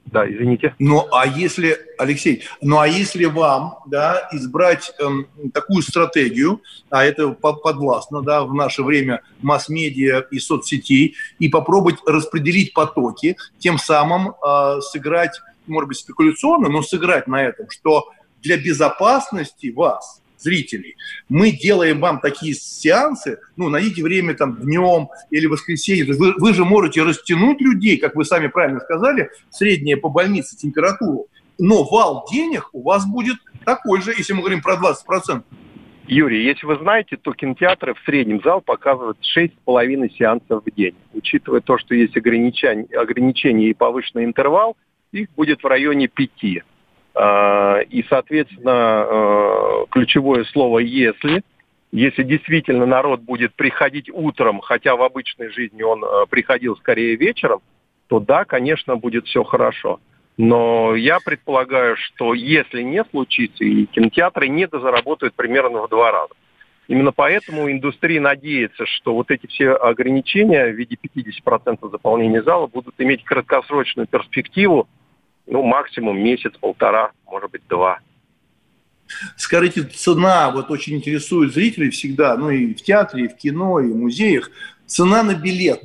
[0.07, 0.75] да, извините.
[0.79, 7.29] Ну, а если, Алексей, ну, а если вам, да, избрать эм, такую стратегию, а это
[7.31, 14.81] подвластно, да, в наше время масс-медиа и соцсетей, и попробовать распределить потоки, тем самым э,
[14.81, 18.11] сыграть, может быть, спекуляционно, но сыграть на этом, что
[18.43, 20.97] для безопасности вас– зрителей.
[21.29, 26.05] Мы делаем вам такие сеансы, ну, найдите время там днем или воскресенье.
[26.15, 31.27] Вы, вы же можете растянуть людей, как вы сами правильно сказали, средняя по больнице температуру,
[31.59, 35.43] но вал денег у вас будет такой же, если мы говорим про 20%.
[36.09, 40.95] Юрий, если вы знаете, то кинотеатры в среднем зал показывают 6,5 сеансов в день.
[41.13, 44.77] Учитывая то, что есть ограничения, ограничения и повышенный интервал,
[45.13, 46.63] их будет в районе 5.
[47.21, 51.43] А, и, соответственно, э, ключевое слово «если».
[51.91, 57.61] Если действительно народ будет приходить утром, хотя в обычной жизни он э, приходил скорее вечером,
[58.09, 59.99] то да, конечно, будет все хорошо.
[60.37, 66.35] Но я предполагаю, что если не случится, и кинотеатры не дозаработают примерно в два раза.
[66.87, 72.95] Именно поэтому индустрия надеется, что вот эти все ограничения в виде 50% заполнения зала будут
[72.99, 74.89] иметь краткосрочную перспективу,
[75.49, 77.99] ну, максимум месяц, полтора, может быть, два.
[79.37, 83.91] Скажите, цена вот очень интересует зрителей всегда, ну и в театре, и в кино, и
[83.91, 84.51] в музеях.
[84.87, 85.83] Цена на билет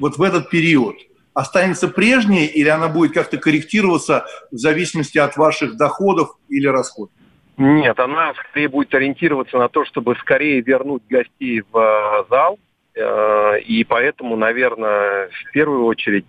[0.00, 0.96] вот в этот период
[1.34, 7.14] останется прежней или она будет как-то корректироваться в зависимости от ваших доходов или расходов?
[7.58, 12.58] Нет, она скорее будет ориентироваться на то, чтобы скорее вернуть гостей в э, зал,
[12.94, 16.26] э, и поэтому, наверное, в первую очередь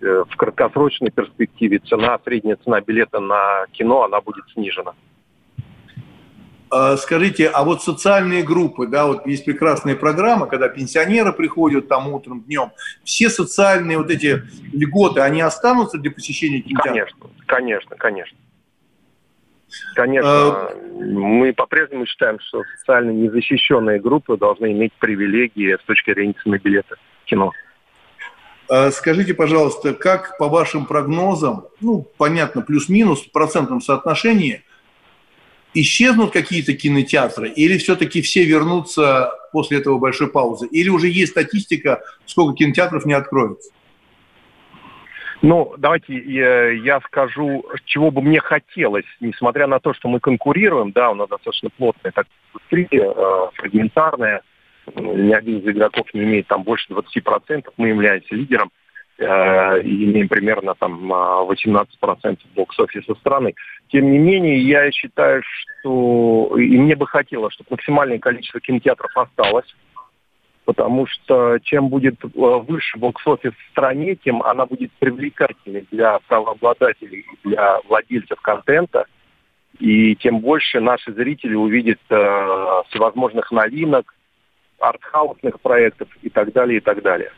[0.00, 4.94] в краткосрочной перспективе цена, средняя цена билета на кино, она будет снижена.
[6.68, 12.12] А, скажите, а вот социальные группы, да, вот есть прекрасная программа, когда пенсионеры приходят там
[12.12, 12.72] утром, днем,
[13.04, 17.14] все социальные вот эти льготы, они останутся для посещения кинотеатра?
[17.14, 18.38] Конечно, конечно, конечно.
[19.94, 20.74] Конечно, а...
[21.00, 26.96] мы по-прежнему считаем, что социально незащищенные группы должны иметь привилегии с точки зрения цены билета
[27.22, 27.52] в кино.
[28.68, 34.62] А скажите, пожалуйста, как по вашим прогнозам, ну, понятно, плюс-минус в процентном соотношении,
[35.74, 40.66] исчезнут какие-то кинотеатры или все-таки все вернутся после этого большой паузы?
[40.66, 43.70] Или уже есть статистика, сколько кинотеатров не откроется?
[45.42, 50.92] Ну, давайте я, я скажу, чего бы мне хотелось, несмотря на то, что мы конкурируем,
[50.92, 54.42] да, у нас достаточно плотная так индустрия, э, фрагментарная,
[54.94, 58.70] ни один из игроков не имеет там больше 20%, мы являемся лидером
[59.18, 63.54] э, и имеем примерно там 18% бокс-офиса страны.
[63.88, 69.74] Тем не менее, я считаю, что и мне бы хотелось, чтобы максимальное количество кинотеатров осталось,
[70.66, 77.24] потому что чем будет э, выше бокс-офис в стране, тем она будет привлекательной для правообладателей,
[77.44, 79.06] для владельцев контента,
[79.78, 84.15] и тем больше наши зрители увидят э, всевозможных новинок,
[84.78, 87.30] артхаусных проектов и так далее, и так далее.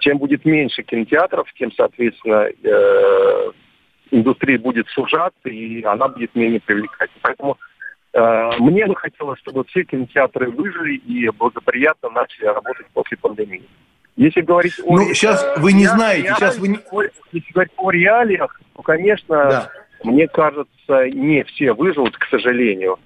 [0.00, 3.50] Чем будет меньше кинотеатров, тем, соответственно, э,
[4.10, 7.20] индустрия будет сужаться, и она будет менее привлекательной.
[7.22, 7.58] Поэтому
[8.12, 13.68] э, мне бы хотелось, чтобы все кинотеатры выжили и благоприятно начали работать после пандемии.
[14.16, 14.96] Если говорить о...
[14.96, 16.78] Ну, сейчас вы не знаете, реалиях, сейчас вы не...
[17.32, 19.70] Если говорить о реалиях, то, конечно, да.
[20.04, 22.98] мне кажется, не все выживут, к сожалению.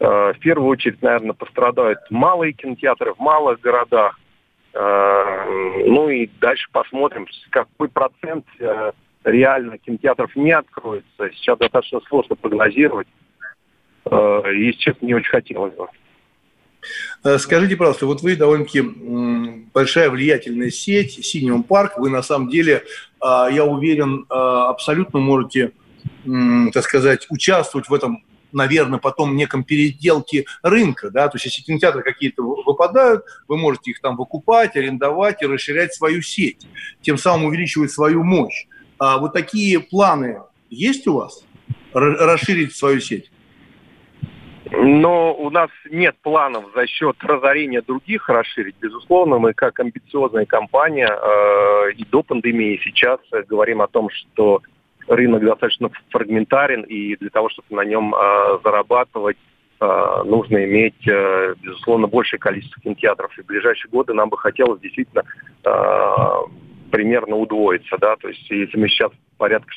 [0.00, 4.18] Э, в первую очередь, наверное, пострадают малые кинотеатры в малых городах.
[4.72, 5.44] Э,
[5.86, 8.92] ну и дальше посмотрим, какой процент э,
[9.24, 11.30] реально кинотеатров не откроется.
[11.34, 13.08] Сейчас достаточно сложно прогнозировать.
[14.10, 15.86] И, честно, не очень хотелось бы.
[17.38, 18.82] Скажите, пожалуйста, вот вы довольно-таки
[19.74, 22.82] большая влиятельная сеть, Синемум Парк, вы на самом деле,
[23.22, 25.72] я уверен, абсолютно можете,
[26.72, 32.02] так сказать, участвовать в этом наверное, потом неком переделке рынка, да, то есть если кинотеатры
[32.02, 36.66] какие-то выпадают, вы можете их там выкупать, арендовать и расширять свою сеть,
[37.00, 38.66] тем самым увеличивать свою мощь.
[38.98, 41.44] А вот такие планы есть у вас?
[41.92, 43.30] Расширить свою сеть?
[44.72, 48.76] Но у нас нет планов за счет разорения других расширить.
[48.80, 54.62] Безусловно, мы как амбициозная компания э, и до пандемии сейчас говорим о том, что
[55.08, 59.36] рынок достаточно фрагментарен, и для того, чтобы на нем э, зарабатывать,
[59.80, 63.36] э, нужно иметь, э, безусловно, большее количество кинотеатров.
[63.38, 65.24] И в ближайшие годы нам бы хотелось действительно
[65.64, 65.70] э,
[66.90, 67.96] примерно удвоиться.
[67.98, 68.16] Да?
[68.16, 69.72] То есть если мы сейчас порядка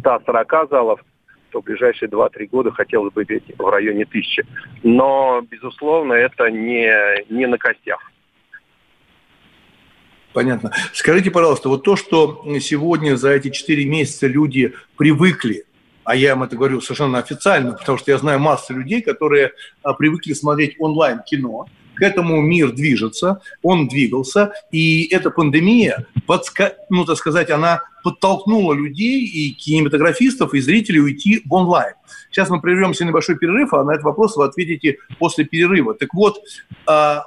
[0.00, 1.00] 140 залов,
[1.50, 4.44] то в ближайшие 2-3 года хотелось бы быть в районе тысячи.
[4.82, 6.90] Но, безусловно, это не,
[7.30, 8.11] не на костях.
[10.32, 10.72] Понятно.
[10.94, 15.64] Скажите, пожалуйста, вот то, что сегодня за эти четыре месяца люди привыкли,
[16.04, 19.52] а я им это говорю совершенно официально, потому что я знаю массу людей, которые
[19.82, 26.74] а, привыкли смотреть онлайн кино, к этому мир движется, он двигался, и эта пандемия, подска...
[26.88, 31.94] ну, так сказать, она подтолкнула людей и кинематографистов, и зрителей уйти в онлайн.
[32.30, 35.94] Сейчас мы прервемся на небольшой перерыв, а на этот вопрос вы ответите после перерыва.
[35.94, 36.40] Так вот,
[36.86, 37.24] а,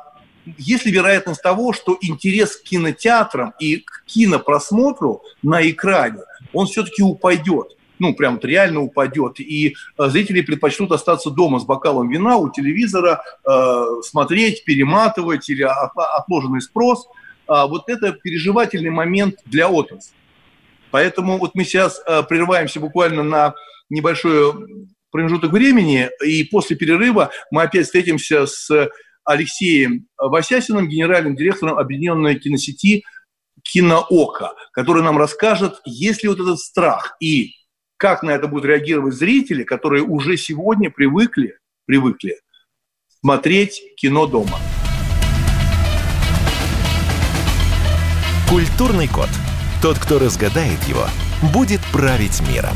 [0.57, 6.21] есть ли вероятность того, что интерес к кинотеатрам и к кинопросмотру на экране,
[6.53, 7.75] он все-таки упадет?
[7.99, 9.39] ну, прям реально упадет.
[9.39, 15.63] И э, зрители предпочтут остаться дома с бокалом вина у телевизора, э, смотреть, перематывать или
[15.63, 17.07] отложенный спрос.
[17.47, 20.13] А вот это переживательный момент для отрасли.
[20.91, 23.55] Поэтому вот мы сейчас э, прерываемся буквально на
[23.89, 24.53] небольшой
[25.11, 28.89] промежуток времени, и после перерыва мы опять встретимся с
[29.25, 33.03] Алексеем Васясиным, генеральным директором Объединенной киносети
[33.63, 37.53] «Киноока», который нам расскажет, есть ли вот этот страх и
[37.97, 42.39] как на это будут реагировать зрители, которые уже сегодня привыкли, привыкли
[43.21, 44.59] смотреть кино дома.
[48.49, 49.29] Культурный код.
[49.81, 51.05] Тот, кто разгадает его,
[51.53, 52.75] будет править миром.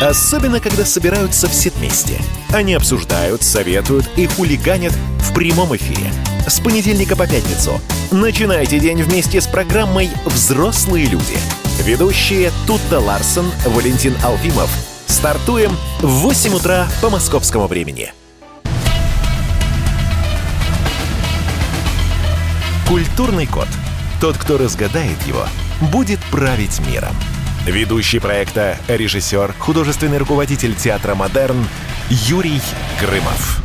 [0.00, 2.18] Особенно, когда собираются все вместе.
[2.54, 6.10] Они обсуждают, советуют и хулиганят в прямом эфире.
[6.46, 7.78] С понедельника по пятницу.
[8.10, 11.36] Начинайте день вместе с программой «Взрослые люди».
[11.84, 14.70] Ведущие Тутта Ларсон, Валентин Алфимов.
[15.06, 18.14] Стартуем в 8 утра по московскому времени.
[22.88, 23.68] Культурный код.
[24.18, 25.44] Тот, кто разгадает его,
[25.92, 27.14] будет править миром.
[27.66, 31.58] Ведущий проекта, режиссер, художественный руководитель театра «Модерн»
[32.08, 32.58] Юрий
[32.98, 33.62] Грымов.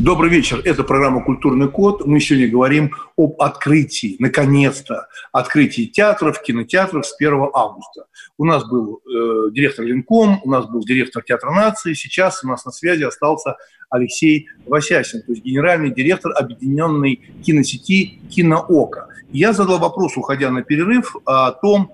[0.00, 0.60] Добрый вечер.
[0.64, 2.04] Это программа «Культурный код».
[2.06, 8.06] Мы сегодня говорим об открытии, наконец-то, открытии театров, кинотеатров с 1 августа.
[8.36, 11.94] У нас был э, директор Ленком, у нас был директор Театра нации.
[11.94, 13.56] Сейчас у нас на связи остался
[13.90, 19.06] Алексей Васясин, то есть генеральный директор объединенной киносети «Киноока».
[19.30, 21.92] Я задал вопрос, уходя на перерыв, о том,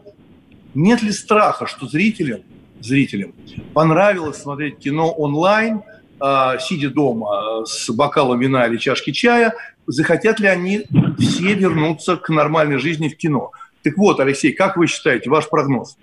[0.74, 2.42] нет ли страха, что зрителям,
[2.80, 3.32] зрителям
[3.74, 5.82] понравилось смотреть кино онлайн,
[6.20, 9.54] э, сидя дома с бокалом вина или чашки чая,
[9.86, 10.84] захотят ли они
[11.18, 13.52] все вернуться к нормальной жизни в кино?
[13.82, 15.96] Так вот, Алексей, как вы считаете, ваш прогноз?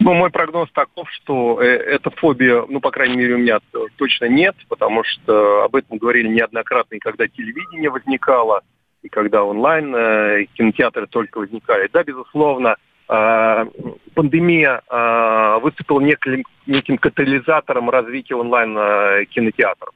[0.00, 3.60] Ну, мой прогноз таков, что э, эта фобия, ну, по крайней мере, у меня
[3.96, 8.62] точно нет, потому что об этом говорили неоднократно, и когда телевидение возникало,
[9.02, 11.88] и когда онлайн э, кинотеатры только возникали.
[11.92, 12.76] Да, безусловно, а,
[13.06, 19.94] пандемия а, выступила неким, неким катализатором развития онлайн-кинотеатров.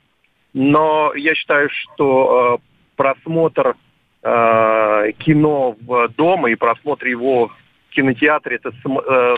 [0.53, 2.61] Но я считаю, что
[2.97, 3.75] просмотр
[4.23, 5.77] кино
[6.17, 8.73] дома и просмотр его в кинотеатре это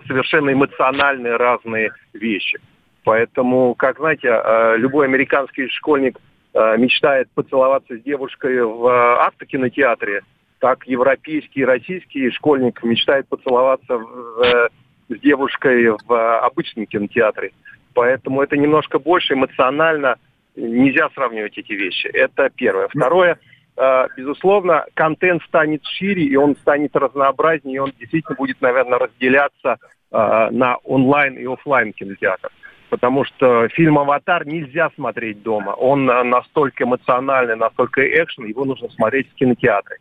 [0.06, 2.58] совершенно эмоциональные разные вещи.
[3.04, 4.40] Поэтому, как знаете,
[4.76, 6.18] любой американский школьник
[6.54, 10.22] мечтает поцеловаться с девушкой в автокинотеатре,
[10.58, 14.68] так европейский и российский школьник мечтает поцеловаться в, э,
[15.08, 17.52] с девушкой в обычном кинотеатре.
[17.94, 20.16] Поэтому это немножко больше эмоционально.
[20.56, 22.06] Нельзя сравнивать эти вещи.
[22.08, 22.88] Это первое.
[22.88, 23.38] Второе,
[23.76, 29.78] э, безусловно, контент станет шире, и он станет разнообразнее, и он действительно будет, наверное, разделяться
[30.10, 32.50] э, на онлайн и офлайн кинотеатр.
[32.90, 35.72] Потому что фильм «Аватар» нельзя смотреть дома.
[35.72, 39.98] Он настолько эмоциональный, настолько экшен, его нужно смотреть в кинотеатре.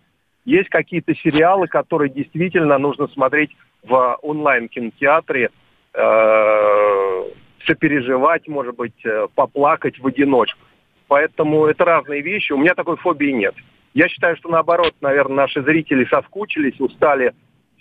[0.47, 3.51] Есть какие-то сериалы, которые действительно нужно смотреть
[3.83, 5.49] в онлайн-кинотеатре,
[5.93, 7.23] э,
[7.65, 10.57] сопереживать, может быть, э, поплакать в одиночку.
[11.09, 12.53] Поэтому это разные вещи.
[12.53, 13.55] У меня такой фобии нет.
[13.93, 17.33] Я считаю, что наоборот, наверное, наши зрители соскучились, устали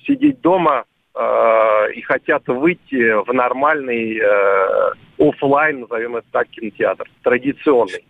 [0.04, 8.02] сидеть дома э, и хотят выйти в нормальный э, офлайн, назовем это так, кинотеатр, традиционный.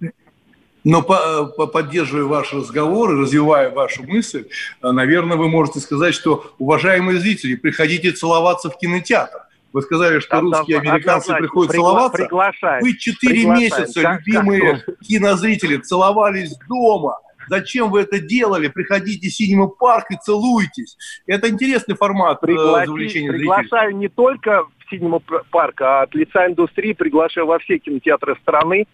[0.86, 4.46] Но по, по, поддерживая ваш разговор и развивая вашу мысль,
[4.82, 9.40] э, наверное, вы можете сказать, что, уважаемые зрители, приходите целоваться в кинотеатр.
[9.72, 12.22] Вы сказали, что русские и американцы приходят Пригла- целоваться.
[12.22, 12.84] Приглашаем.
[12.84, 14.98] Вы четыре месяца, как, любимые как?
[15.00, 17.18] кинозрители, целовались дома.
[17.48, 18.68] Зачем вы это делали?
[18.68, 20.96] Приходите в Синема Парк и целуйтесь.
[21.26, 23.94] Это интересный формат э, Пригласи, завлечения Приглашаю зрителей.
[23.98, 25.20] не только в Синема
[25.50, 28.86] Парк, а от лица индустрии приглашаю во все кинотеатры страны.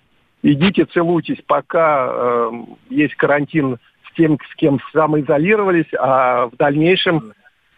[0.42, 2.50] Идите, целуйтесь, пока э,
[2.90, 3.78] есть карантин
[4.08, 7.32] с тем, с кем самоизолировались, а в дальнейшем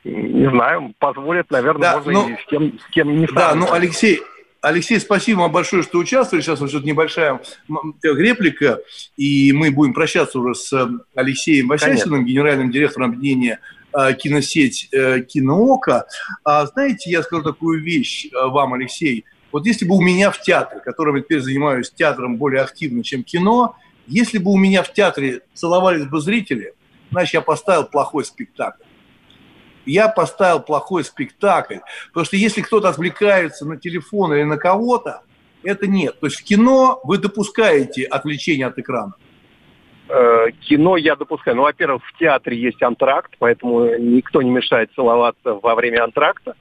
[0.04, 3.72] не знаю, позволят, наверное, да, можно ну, и с кем, с кем не Да, ну,
[3.72, 4.20] Алексей,
[4.64, 6.42] Алексей, спасибо вам большое, что участвовали.
[6.42, 7.40] Сейчас вот что-то небольшая
[8.02, 8.80] реплика,
[9.16, 13.60] и мы будем прощаться уже с э, Алексеем Васясиным, генеральным директором объединения
[13.92, 16.06] э, киносеть э, «Киноока».
[16.44, 19.26] А знаете, я скажу такую вещь вам, Алексей.
[19.54, 23.22] Вот если бы у меня в театре, которым я теперь занимаюсь театром более активно, чем
[23.22, 23.76] кино,
[24.08, 26.74] если бы у меня в театре целовались бы зрители,
[27.12, 28.82] значит, я поставил плохой спектакль
[29.86, 31.76] я поставил плохой спектакль.
[32.08, 35.20] Потому что если кто-то отвлекается на телефон или на кого-то,
[35.62, 36.18] это нет.
[36.18, 39.12] То есть в кино вы допускаете отвлечение от экрана.
[40.08, 41.58] Э, кино я допускаю.
[41.58, 46.56] Ну, во-первых, в театре есть антракт, поэтому никто не мешает целоваться во время антракта.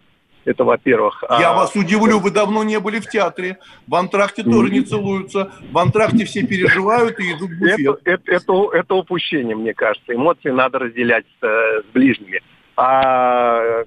[0.46, 1.24] Это во-первых.
[1.40, 1.54] Я а...
[1.54, 3.60] вас удивлю, вы давно не были в театре.
[3.88, 5.52] В антракте тоже не целуются.
[5.72, 7.80] В антракте все переживают и идут в буфет.
[7.80, 10.14] Это, это, это, это упущение, мне кажется.
[10.14, 12.42] Эмоции надо разделять с, с ближними.
[12.76, 13.84] А,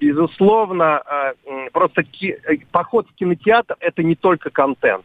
[0.00, 1.34] безусловно, а,
[1.72, 2.38] просто ки-
[2.72, 5.04] поход в кинотеатр– это не только контент.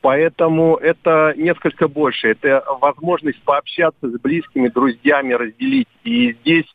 [0.00, 2.28] Поэтому это несколько больше.
[2.28, 5.88] Это возможность пообщаться с близкими, друзьями, разделить.
[6.04, 6.66] И здесь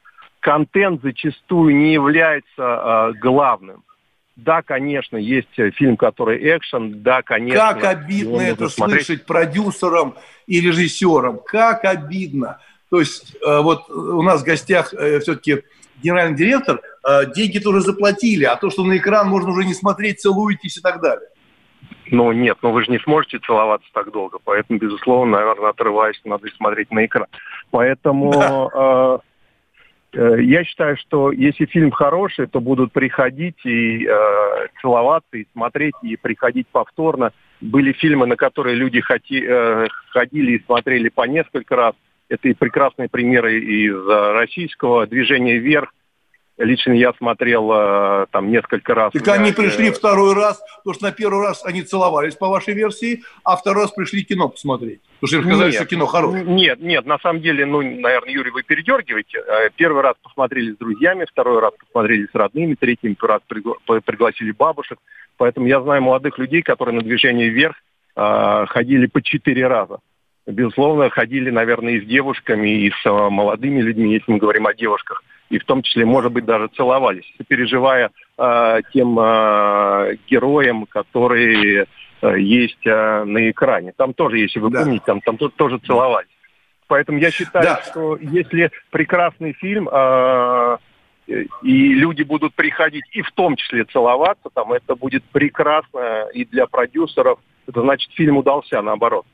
[0.42, 3.84] контент зачастую не является э, главным.
[4.36, 7.60] Да, конечно, есть фильм, который экшен, да, конечно.
[7.60, 9.06] Как обидно это смотреть.
[9.06, 10.16] слышать продюсерам
[10.48, 11.40] и режиссерам.
[11.46, 12.60] Как обидно.
[12.90, 15.64] То есть э, вот у нас в гостях э, все-таки
[16.02, 20.20] генеральный директор, э, деньги тоже заплатили, а то, что на экран можно уже не смотреть,
[20.20, 21.28] целуетесь и так далее.
[22.10, 26.50] Ну нет, ну вы же не сможете целоваться так долго, поэтому, безусловно, наверное, отрываясь, надо
[26.58, 27.28] смотреть на экран.
[27.70, 29.20] Поэтому э,
[30.14, 36.18] я считаю, что если фильм хороший, то будут приходить и э, целоваться, и смотреть, и
[36.18, 37.32] приходить повторно.
[37.62, 41.96] Были фильмы, на которые люди хоти, э, ходили и смотрели по несколько раз–
[42.32, 45.94] это и прекрасные примеры из российского движения вверх.
[46.64, 49.12] Лично я смотрел э, там несколько раз.
[49.14, 52.74] Так они пришли э, второй раз, потому что на первый раз они целовались по вашей
[52.74, 55.02] версии, а второй раз пришли кино посмотреть.
[55.20, 56.44] Потому что им сказали, нет, что кино хорошее.
[56.46, 59.40] Нет, нет, на самом деле, ну, наверное, Юрий, вы передергиваете.
[59.40, 64.52] Э, первый раз посмотрели с друзьями, второй раз посмотрели с родными, третий раз пригла- пригласили
[64.52, 65.00] бабушек.
[65.38, 67.76] Поэтому я знаю молодых людей, которые на движение вверх
[68.16, 70.00] э, ходили по четыре раза
[70.48, 74.74] безусловно, ходили, наверное, и с девушками, и с э, молодыми людьми, если мы говорим о
[74.74, 81.86] девушках, и в том числе, может быть, даже целовались, переживая э, тем э, героям, которые
[82.22, 83.94] э, есть э, на экране.
[83.96, 84.84] Там тоже, если вы да.
[84.84, 86.30] помните, там, там тоже, тоже целовались.
[86.88, 87.82] Поэтому я считаю, да.
[87.84, 90.78] что если прекрасный фильм, э,
[91.62, 96.68] и люди будут приходить и в том числе целоваться, там это будет прекрасно и для
[96.68, 97.40] продюсеров.
[97.68, 99.26] Это значит, фильм удался, наоборот.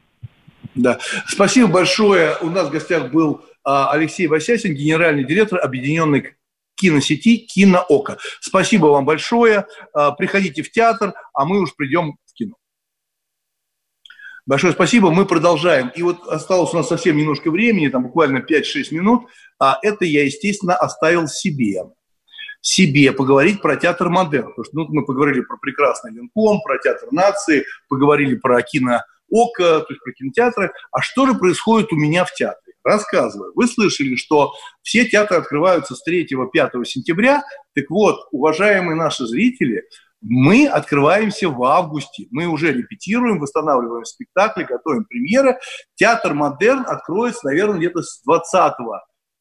[0.78, 1.00] Да.
[1.28, 2.38] Спасибо большое.
[2.42, 6.36] У нас в гостях был а, Алексей Васясин, генеральный директор объединенной
[6.76, 8.20] киносети «Киноока».
[8.40, 9.66] Спасибо вам большое.
[9.94, 12.56] А, приходите в театр, а мы уж придем в кино.
[14.46, 15.10] Большое спасибо.
[15.10, 15.92] Мы продолжаем.
[15.96, 19.28] И вот осталось у нас совсем немножко времени, там буквально 5-6 минут.
[19.60, 21.84] А это я, естественно, оставил себе.
[22.62, 24.50] Себе поговорить про театр модерн.
[24.50, 29.02] Потому что ну, мы поговорили про прекрасный Ленком, про театр нации, поговорили про кино
[29.32, 30.72] ОКО, то есть про кинотеатры.
[30.92, 32.74] А что же происходит у меня в театре?
[32.84, 33.52] Рассказываю.
[33.56, 37.44] Вы слышали, что все театры открываются с 3-5 сентября.
[37.76, 39.84] Так вот, уважаемые наши зрители,
[40.22, 42.28] мы открываемся в августе.
[42.32, 45.58] Мы уже репетируем, восстанавливаем спектакли, готовим премьеры.
[45.96, 48.74] Театр «Модерн» откроется, наверное, где-то с 20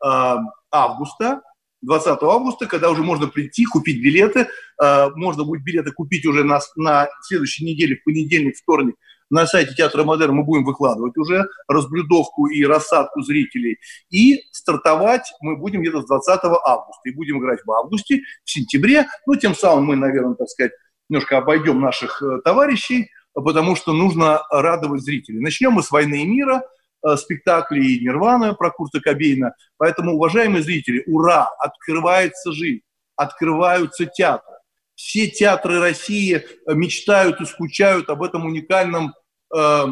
[0.04, 0.36] э,
[0.70, 1.42] августа.
[1.82, 4.48] 20 августа, когда уже можно прийти, купить билеты.
[4.82, 8.96] Э, можно будет билеты купить уже на, на следующей неделе, в понедельник, вторник,
[9.30, 13.78] на сайте Театра Модерн мы будем выкладывать уже разблюдовку и рассадку зрителей.
[14.10, 17.08] И стартовать мы будем где-то с 20 августа.
[17.08, 19.06] И будем играть в августе, в сентябре.
[19.26, 20.72] Ну, тем самым мы, наверное, так сказать,
[21.08, 25.40] немножко обойдем наших э, товарищей, потому что нужно радовать зрителей.
[25.40, 26.62] Начнем мы с «Войны и мира»,
[27.06, 29.54] э, спектакли Нирвана про Курта Кобейна.
[29.76, 31.48] Поэтому, уважаемые зрители, ура!
[31.58, 32.82] Открывается жизнь,
[33.16, 34.55] открываются театры
[34.96, 39.14] все театры России э, мечтают и скучают об этом уникальном
[39.54, 39.84] э,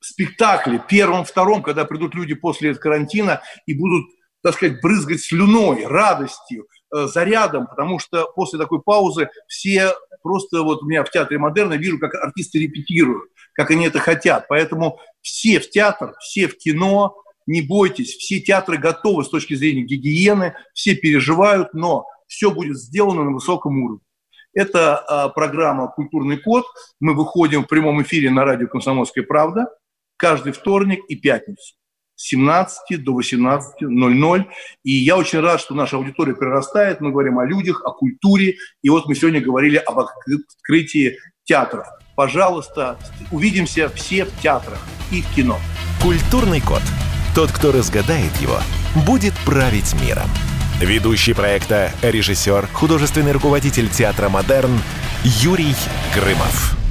[0.00, 4.06] спектакле, первом, втором, когда придут люди после карантина и будут,
[4.42, 10.82] так сказать, брызгать слюной, радостью, э, зарядом, потому что после такой паузы все просто вот
[10.82, 14.46] у меня в театре модерна вижу, как артисты репетируют, как они это хотят.
[14.48, 17.16] Поэтому все в театр, все в кино,
[17.46, 23.24] не бойтесь, все театры готовы с точки зрения гигиены, все переживают, но все будет сделано
[23.24, 24.03] на высоком уровне.
[24.54, 26.64] Это а, программа «Культурный код».
[27.00, 29.66] Мы выходим в прямом эфире на радио «Комсомольская правда»
[30.16, 31.74] каждый вторник и пятницу
[32.16, 34.44] с 17 до 18.00.
[34.84, 37.00] И я очень рад, что наша аудитория прирастает.
[37.00, 38.56] Мы говорим о людях, о культуре.
[38.82, 41.86] И вот мы сегодня говорили об открытии театров.
[42.16, 42.98] Пожалуйста,
[43.32, 44.78] увидимся все в театрах
[45.10, 45.58] и в кино.
[46.02, 46.82] Культурный код.
[47.34, 48.58] Тот, кто разгадает его,
[49.06, 50.28] будет править миром.
[50.80, 54.80] Ведущий проекта, режиссер, художественный руководитель театра «Модерн»
[55.22, 55.74] Юрий
[56.14, 56.83] Грымов.